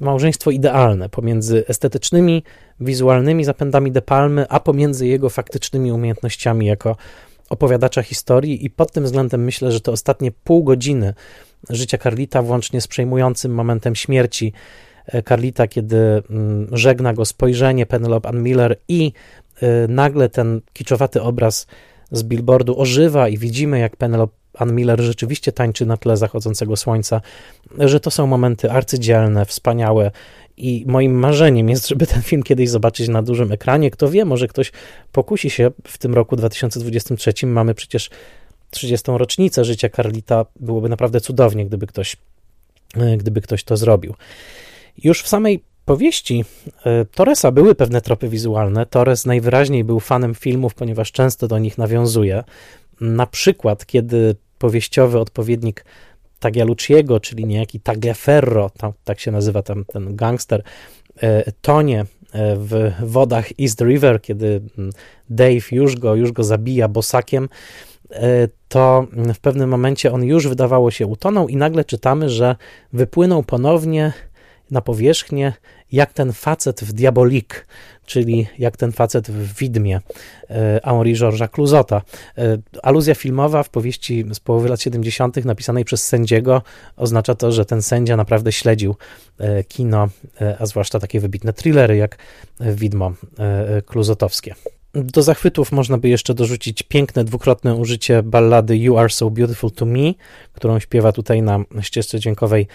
[0.00, 2.42] małżeństwo idealne pomiędzy estetycznymi,
[2.80, 6.96] wizualnymi zapędami De Palmy, a pomiędzy jego faktycznymi umiejętnościami jako
[7.50, 11.14] opowiadacza historii i pod tym względem myślę, że te ostatnie pół godziny
[11.70, 14.52] życia Carlita, włącznie z przejmującym momentem śmierci
[15.28, 15.96] Carlita, kiedy
[16.30, 19.12] mm, żegna go spojrzenie Penelope Ann Miller i
[19.62, 21.66] e, nagle ten kiczowaty obraz
[22.10, 27.20] z billboardu ożywa i widzimy, jak Penelope Ann Miller rzeczywiście tańczy na tle zachodzącego słońca,
[27.78, 30.10] że to są momenty arcydzielne, wspaniałe
[30.56, 33.90] i moim marzeniem jest, żeby ten film kiedyś zobaczyć na dużym ekranie.
[33.90, 34.72] Kto wie, może ktoś
[35.12, 37.46] pokusi się w tym roku 2023.
[37.46, 38.10] Mamy przecież
[38.70, 39.10] 30.
[39.16, 40.46] rocznicę życia Carlita.
[40.60, 42.16] Byłoby naprawdę cudownie, gdyby ktoś,
[43.18, 44.14] gdyby ktoś to zrobił.
[45.02, 46.44] Już w samej powieści
[46.84, 48.86] e, Torresa były pewne tropy wizualne.
[48.86, 52.44] Torres najwyraźniej był fanem filmów, ponieważ często do nich nawiązuje.
[53.00, 55.84] Na przykład, kiedy powieściowy odpowiednik
[56.40, 60.62] Taglialucciego, czyli niejaki Tagliaferro, tam, tak się nazywa tam ten gangster,
[61.22, 62.06] e, tonie e,
[62.56, 64.92] w wodach East River, kiedy mm,
[65.30, 67.48] Dave już go, już go zabija bosakiem,
[68.68, 72.56] to w pewnym momencie on już wydawało się utonął i nagle czytamy, że
[72.92, 74.12] wypłynął ponownie
[74.70, 75.52] na powierzchnię,
[75.92, 77.66] jak ten facet w Diabolik,
[78.06, 80.00] czyli jak ten facet w Widmie
[80.50, 82.02] e, Henri Georgesa Clouzota.
[82.38, 85.44] E, aluzja filmowa w powieści z połowy lat 70.
[85.44, 86.62] napisanej przez sędziego
[86.96, 88.96] oznacza to, że ten sędzia naprawdę śledził
[89.38, 90.08] e, kino,
[90.58, 92.18] a zwłaszcza takie wybitne thrillery jak
[92.60, 93.12] Widmo
[93.86, 94.54] Kluzotowskie.
[94.94, 99.86] Do zachwytów można by jeszcze dorzucić piękne dwukrotne użycie ballady You Are So Beautiful to
[99.86, 100.12] Me,
[100.52, 102.66] którą śpiewa tutaj na ścieżce dźwiękowej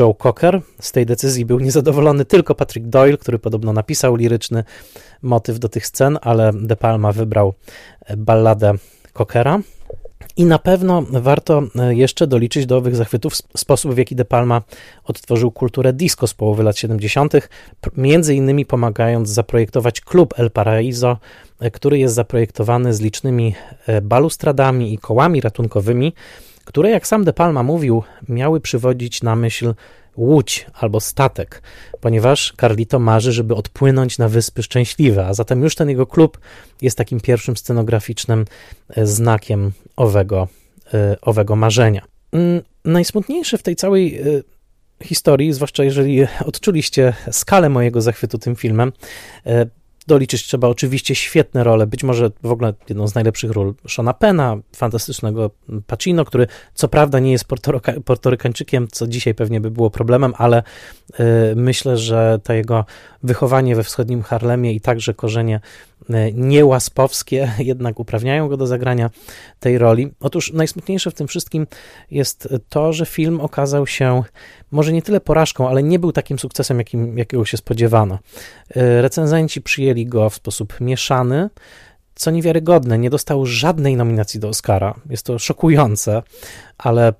[0.00, 0.60] Joe Cocker.
[0.80, 4.64] Z tej decyzji był niezadowolony tylko Patrick Doyle, który podobno napisał liryczny
[5.22, 7.54] motyw do tych scen, ale De Palma wybrał
[8.16, 8.74] balladę
[9.14, 9.60] Cockera.
[10.36, 14.62] I na pewno warto e, jeszcze doliczyć do owych zachwytów sposób, w jaki De Palma
[15.04, 17.32] odtworzył kulturę disco z połowy lat 70.,
[17.96, 21.16] między innymi pomagając zaprojektować klub El Paraíso,
[21.60, 23.54] e, który jest zaprojektowany z licznymi
[23.86, 26.12] e, balustradami i kołami ratunkowymi,
[26.64, 29.74] które, jak sam De Palma mówił, miały przywodzić na myśl
[30.18, 31.62] łódź albo statek,
[32.00, 36.38] ponieważ Carlito marzy, żeby odpłynąć na Wyspy Szczęśliwe, a zatem już ten jego klub
[36.82, 38.44] jest takim pierwszym scenograficznym
[38.88, 40.48] e, znakiem owego,
[40.94, 42.04] e, owego marzenia.
[42.32, 44.24] Mm, najsmutniejsze w tej całej e,
[45.04, 48.92] historii, zwłaszcza jeżeli odczuliście skalę mojego zachwytu tym filmem,
[50.08, 54.56] Doliczyć trzeba oczywiście świetne role, być może w ogóle jedną z najlepszych ról Shona Pena,
[54.76, 55.50] fantastycznego
[55.86, 57.44] Pacino, który co prawda nie jest
[58.04, 60.62] portorykańczykiem, co dzisiaj pewnie by było problemem, ale
[61.20, 61.24] y,
[61.56, 62.84] myślę, że to jego
[63.22, 65.60] wychowanie we wschodnim Harlemie i także korzenie
[66.10, 69.10] y, niełaspowskie jednak uprawniają go do zagrania
[69.60, 70.10] tej roli.
[70.20, 71.66] Otóż najsmutniejsze w tym wszystkim
[72.10, 74.22] jest to, że film okazał się
[74.70, 78.18] może nie tyle porażką, ale nie był takim sukcesem, jakim, jakiego się spodziewano.
[78.76, 81.50] E, recenzenci przyjęli go w sposób mieszany,
[82.14, 84.94] co niewiarygodne, nie dostał żadnej nominacji do Oscara.
[85.10, 86.22] Jest to szokujące,
[86.78, 87.12] ale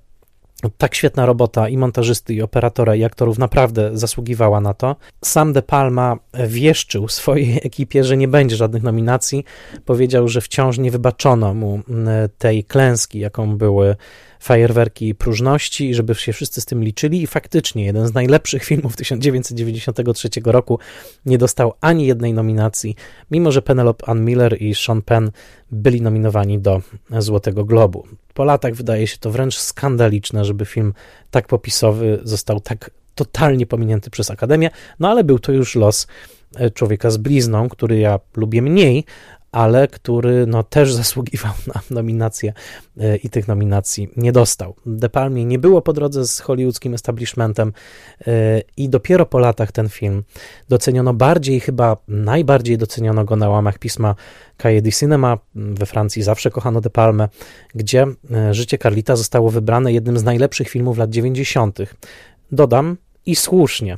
[0.77, 4.95] tak świetna robota i montażysty, i operatora, i aktorów naprawdę zasługiwała na to.
[5.25, 9.43] Sam De Palma wieszczył swojej ekipie, że nie będzie żadnych nominacji.
[9.85, 11.79] Powiedział, że wciąż nie wybaczono mu
[12.37, 13.95] tej klęski, jaką były
[14.39, 17.21] fajerwerki próżności żeby się wszyscy z tym liczyli.
[17.21, 20.79] I faktycznie jeden z najlepszych filmów 1993 roku
[21.25, 22.95] nie dostał ani jednej nominacji,
[23.31, 25.31] mimo że Penelope Ann Miller i Sean Penn
[25.71, 26.81] byli nominowani do
[27.19, 28.07] Złotego Globu.
[28.33, 30.93] Po latach wydaje się to wręcz skandaliczne, żeby film
[31.31, 34.69] tak popisowy został tak totalnie pominięty przez Akademię,
[34.99, 36.07] no ale był to już los
[36.55, 39.05] e, człowieka z blizną, który ja lubię mniej,
[39.51, 42.53] ale który no, też zasługiwał na nominację
[42.97, 44.75] e, i tych nominacji nie dostał.
[44.85, 47.73] De Palmie nie było po drodze z hollywoodzkim establishmentem
[48.27, 50.23] e, i dopiero po latach ten film
[50.69, 54.15] doceniono bardziej, chyba najbardziej doceniono go na łamach pisma
[54.57, 55.37] Cahiers du Cinema.
[55.55, 57.29] We Francji zawsze kochano De Palmę,
[57.75, 61.79] gdzie e, Życie Carlita zostało wybrane jednym z najlepszych filmów lat 90.
[62.51, 63.97] Dodam i słusznie.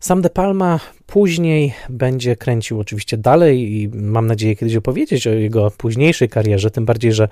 [0.00, 5.70] Sam De Palma później będzie kręcił oczywiście dalej i mam nadzieję kiedyś opowiedzieć o jego
[5.70, 7.28] późniejszej karierze, tym bardziej, że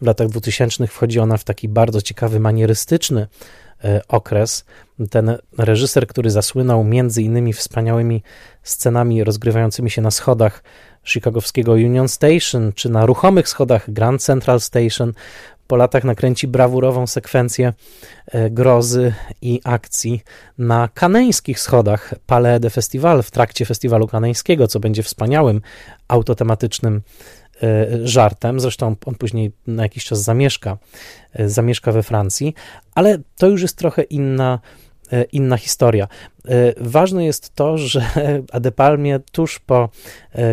[0.00, 3.26] w latach 2000 wchodzi ona w taki bardzo ciekawy, manierystyczny
[3.84, 4.64] e, okres.
[5.10, 8.22] Ten reżyser, który zasłynął między innymi wspaniałymi
[8.62, 10.62] scenami rozgrywającymi się na schodach
[11.04, 15.12] chicagowskiego Union Station, czy na ruchomych schodach Grand Central Station,
[15.66, 17.72] po latach nakręci brawurową sekwencję
[18.26, 20.22] e, grozy i akcji
[20.58, 25.60] na kaneńskich schodach Palais de Festival w trakcie festiwalu kaneńskiego, co będzie wspaniałym
[26.08, 27.02] autotematycznym
[27.62, 28.60] e, żartem.
[28.60, 30.78] Zresztą on później na jakiś czas zamieszka,
[31.32, 32.54] e, zamieszka we Francji,
[32.94, 34.58] ale to już jest trochę inna
[35.32, 36.08] inna historia.
[36.80, 38.06] Ważne jest to, że
[38.52, 39.88] Adepalmie tuż po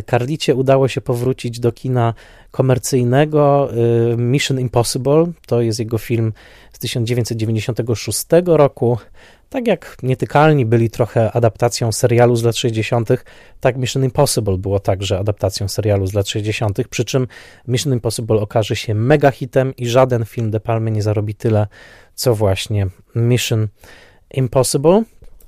[0.06, 2.14] Karlicie udało się powrócić do kina
[2.51, 3.70] komercyjnego
[4.18, 5.26] Mission Impossible.
[5.47, 6.34] To jest jego film
[6.74, 8.97] z 1996 roku.
[9.54, 13.10] Tak jak Nietykalni byli trochę adaptacją serialu z lat 60.,
[13.60, 17.28] tak Mission Impossible było także adaptacją serialu z lat 60., przy czym
[17.68, 21.68] Mission Impossible okaże się mega hitem i żaden film De Palmy nie zarobi tyle,
[22.16, 24.12] co właśnie Mission Impossible.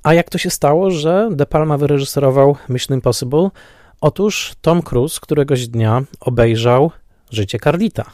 [0.02, 3.50] A jak to się stało, że De Palma wyreżyserował Mission Impossible?
[4.00, 6.90] Otóż Tom Cruise któregoś dnia obejrzał
[7.30, 8.04] Życie Carlita.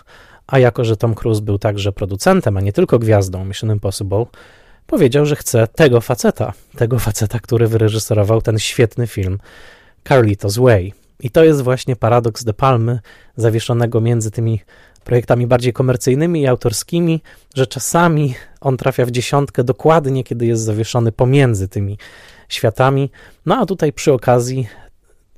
[0.46, 4.26] A jako, że Tom Cruise był także producentem, a nie tylko gwiazdą Mission Impossible,
[4.86, 9.38] powiedział, że chce tego faceta, tego faceta, który wyreżyserował ten świetny film
[10.04, 10.92] Carlito's Way.
[11.20, 13.00] I to jest właśnie paradoks De Palmy,
[13.36, 14.60] zawieszonego między tymi
[15.04, 17.20] projektami bardziej komercyjnymi i autorskimi,
[17.54, 21.98] że czasami on trafia w dziesiątkę dokładnie, kiedy jest zawieszony pomiędzy tymi
[22.48, 23.10] światami.
[23.46, 24.68] No a tutaj przy okazji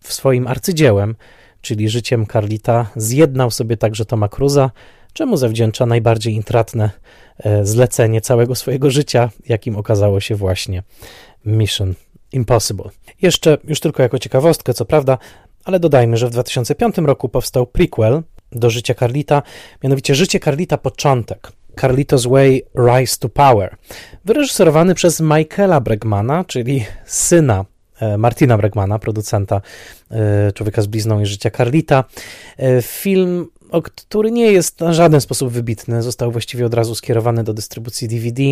[0.01, 1.15] w swoim arcydziełem,
[1.61, 4.71] czyli życiem Carlita, zjednał sobie także Toma Cruza,
[5.13, 6.91] czemu zawdzięcza najbardziej intratne
[7.39, 10.83] e, zlecenie całego swojego życia, jakim okazało się właśnie
[11.47, 11.95] Mission
[12.33, 12.91] Impossible.
[13.23, 15.19] Jeszcze, już tylko jako ciekawostkę, co prawda,
[15.65, 19.43] ale dodajmy, że w 2005 roku powstał prequel do życia Carlita,
[19.83, 21.53] mianowicie Życie Carlita Początek.
[21.81, 23.77] Carlito's Way Rise to Power,
[24.25, 27.65] wyreżyserowany przez Michaela Bregmana, czyli syna
[28.01, 29.61] e, Martina Bregmana, producenta
[30.11, 32.05] e, Człowieka z blizną i życia Carlita.
[32.83, 33.47] Film
[33.85, 36.03] który nie jest na żaden sposób wybitny.
[36.03, 38.43] Został właściwie od razu skierowany do dystrybucji DVD.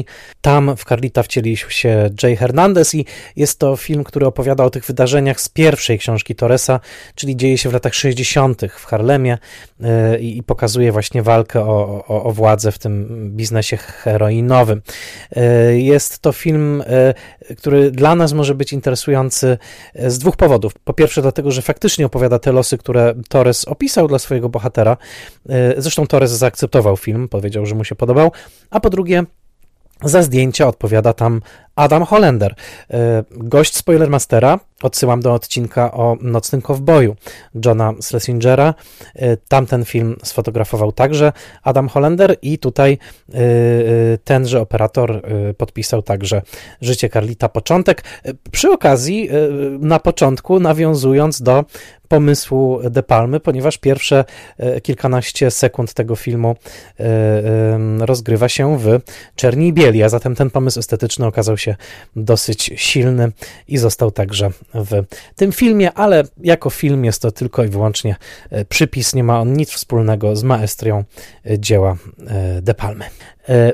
[0.40, 3.06] Tam w Carlita wcielił się Jay Hernandez i
[3.36, 6.80] jest to film, który opowiada o tych wydarzeniach z pierwszej książki Torresa,
[7.14, 8.62] czyli dzieje się w latach 60.
[8.78, 9.38] w Harlemie
[9.80, 14.82] e, i pokazuje właśnie walkę o, o, o władzę w tym biznesie heroinowym.
[15.36, 17.14] E, jest to film, e,
[17.56, 19.58] który dla nas może być interesujący
[19.94, 20.72] z dwóch powodów.
[20.84, 24.96] Po pierwsze, dlatego, że faktycznie opowiada te losy, które Torres opisał dla swojego bohatera,
[25.76, 28.32] zresztą Torres zaakceptował film, powiedział, że mu się podobał.
[28.70, 29.24] A po drugie,
[30.04, 31.40] za zdjęcia odpowiada tam
[31.76, 32.54] Adam Hollander,
[32.90, 34.58] e, gość Spoilermastera.
[34.82, 37.16] Odsyłam do odcinka o Nocnym Kowboju
[37.64, 38.74] Johna Schlesingera.
[39.14, 41.32] E, tamten film sfotografował także
[41.62, 42.98] Adam Hollander i tutaj
[44.24, 45.22] tenże operator
[45.56, 46.42] podpisał także
[46.80, 48.04] Życie Karlita Początek.
[48.52, 49.28] Przy okazji,
[49.78, 51.64] na początku nawiązując do
[52.12, 54.24] pomysłu De Palmy, ponieważ pierwsze
[54.58, 56.56] e, kilkanaście sekund tego filmu
[57.00, 59.00] e, rozgrywa się w
[59.36, 61.76] czerni i bieli, a zatem ten pomysł estetyczny okazał się
[62.16, 63.32] dosyć silny
[63.68, 65.04] i został także w
[65.36, 68.16] tym filmie, ale jako film jest to tylko i wyłącznie
[68.50, 71.04] e, przypis, nie ma on nic wspólnego z maestrią
[71.58, 71.96] dzieła
[72.62, 73.04] De Palmy.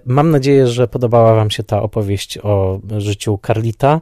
[0.07, 4.01] Mam nadzieję, że podobała Wam się ta opowieść o życiu Carlita.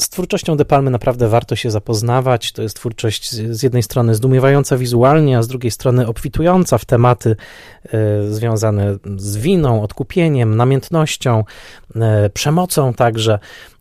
[0.00, 2.52] Z twórczością De Palmy naprawdę warto się zapoznawać.
[2.52, 7.36] To jest twórczość z jednej strony zdumiewająca wizualnie, a z drugiej strony obfitująca w tematy
[7.84, 11.44] e, związane z winą, odkupieniem, namiętnością,
[11.96, 13.38] e, przemocą także.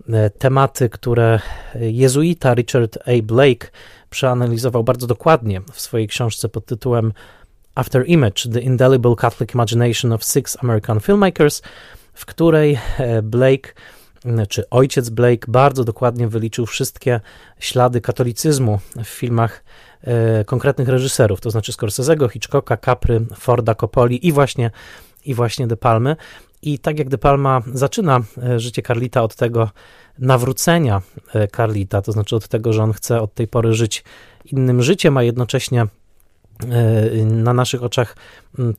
[0.09, 1.39] E, tematy, które
[1.75, 3.23] jezuita Richard A.
[3.23, 3.67] Blake
[4.09, 7.13] przeanalizował bardzo dokładnie w swojej książce pod tytułem
[7.75, 11.61] After Image: The Indelible Catholic Imagination of Six American Filmmakers,
[12.13, 12.79] w której
[13.23, 13.73] Blake
[14.49, 17.19] czy ojciec Blake bardzo dokładnie wyliczył wszystkie
[17.59, 19.63] ślady katolicyzmu w filmach
[20.01, 24.71] e, konkretnych reżyserów, to znaczy Scorsese'ego, Hitchcocka, Capry, Forda, Coppoli i właśnie,
[25.25, 26.15] i właśnie De Palmy.
[26.61, 29.69] I tak jak De Palma zaczyna e, życie Carlita od tego
[30.19, 31.01] nawrócenia
[31.33, 34.03] e, Carlita, to znaczy od tego, że on chce od tej pory żyć
[34.45, 35.87] innym życiem, a jednocześnie
[37.25, 38.15] na naszych oczach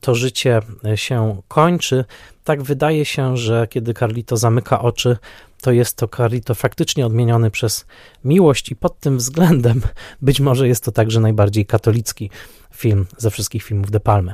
[0.01, 0.61] to życie
[0.95, 2.05] się kończy,
[2.43, 5.17] tak wydaje się, że kiedy Carlito zamyka oczy,
[5.61, 7.85] to jest to Carlito faktycznie odmieniony przez
[8.25, 9.81] miłość i pod tym względem
[10.21, 12.29] być może jest to także najbardziej katolicki
[12.73, 14.33] film ze wszystkich filmów De Palmy.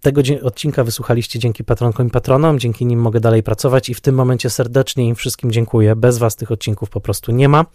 [0.00, 4.14] Tego odcinka wysłuchaliście dzięki patronkom i patronom, dzięki nim mogę dalej pracować i w tym
[4.14, 5.96] momencie serdecznie im wszystkim dziękuję.
[5.96, 7.66] Bez Was tych odcinków po prostu nie ma.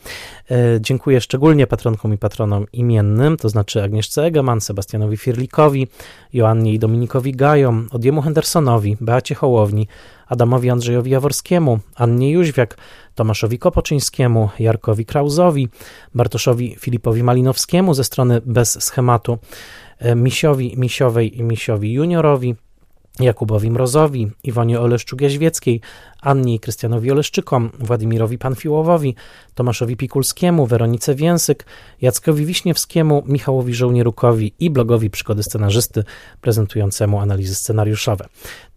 [0.52, 5.88] E, dziękuję szczególnie patronkom i patronom imiennym, to znaczy Agnieszce Egeman, Sebastianowi Firlikowi,
[6.34, 9.88] Joannie i Dominikowi Gajom, Odiemu Hendersonowi, Beacie Hołowni,
[10.28, 12.78] Adamowi Andrzejowi Jaworskiemu, Annie Jóźwiak,
[13.16, 15.70] Tomaszowi Kopoczyńskiemu, Jarkowi Krauzowi,
[16.16, 19.38] Bartoszowi Filipowi Malinowskiemu ze strony Bez Schematu,
[20.16, 22.56] Misiowi Misiowej i Misiowi Juniorowi,
[23.20, 25.80] Jakubowi Mrozowi, Iwonie Oleszczuk-Jaźwieckiej,
[26.24, 29.16] Annie i Krystianowi Oleszczykom, Władimirowi Panfiłowowi,
[29.56, 31.66] Tomaszowi Pikulskiemu, Weronice Więsyk,
[32.02, 36.04] Jackowi Wiśniewskiemu, Michałowi Żołnierukowi i blogowi Przygody Scenarzysty
[36.42, 38.28] prezentującemu analizy scenariuszowe.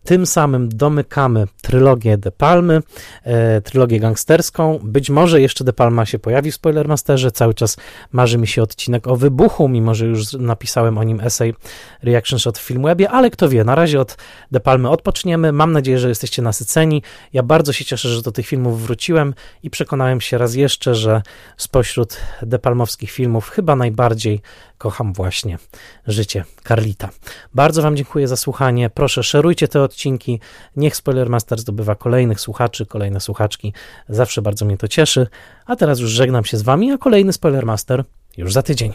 [0.06, 2.82] Tym samym domykamy trylogię De Palmy,
[3.24, 4.78] e, trylogię gangsterską.
[4.82, 7.30] Być może jeszcze De Palma się pojawi w Spoilermasterze.
[7.30, 7.76] Cały czas
[8.12, 11.54] marzy mi się odcinek o wybuchu, mimo że już napisałem o nim essay
[12.02, 14.16] Reaction Shot w Filmwebie, ale kto wie, na razie od
[14.52, 15.52] De Palmy odpoczniemy.
[15.52, 17.02] Mam nadzieję, że jesteście nasyceni.
[17.36, 21.22] Ja bardzo się cieszę, że do tych filmów wróciłem i przekonałem się raz jeszcze, że
[21.56, 24.40] spośród De Palmowskich filmów chyba najbardziej
[24.78, 25.58] kocham właśnie
[26.06, 27.08] życie Carlita.
[27.54, 28.90] Bardzo Wam dziękuję za słuchanie.
[28.90, 30.40] Proszę, szerujcie te odcinki.
[30.76, 33.72] Niech Spoilermaster zdobywa kolejnych słuchaczy, kolejne słuchaczki.
[34.08, 35.26] Zawsze bardzo mnie to cieszy.
[35.66, 38.04] A teraz już żegnam się z Wami, a kolejny Spoilermaster
[38.36, 38.92] już za tydzień.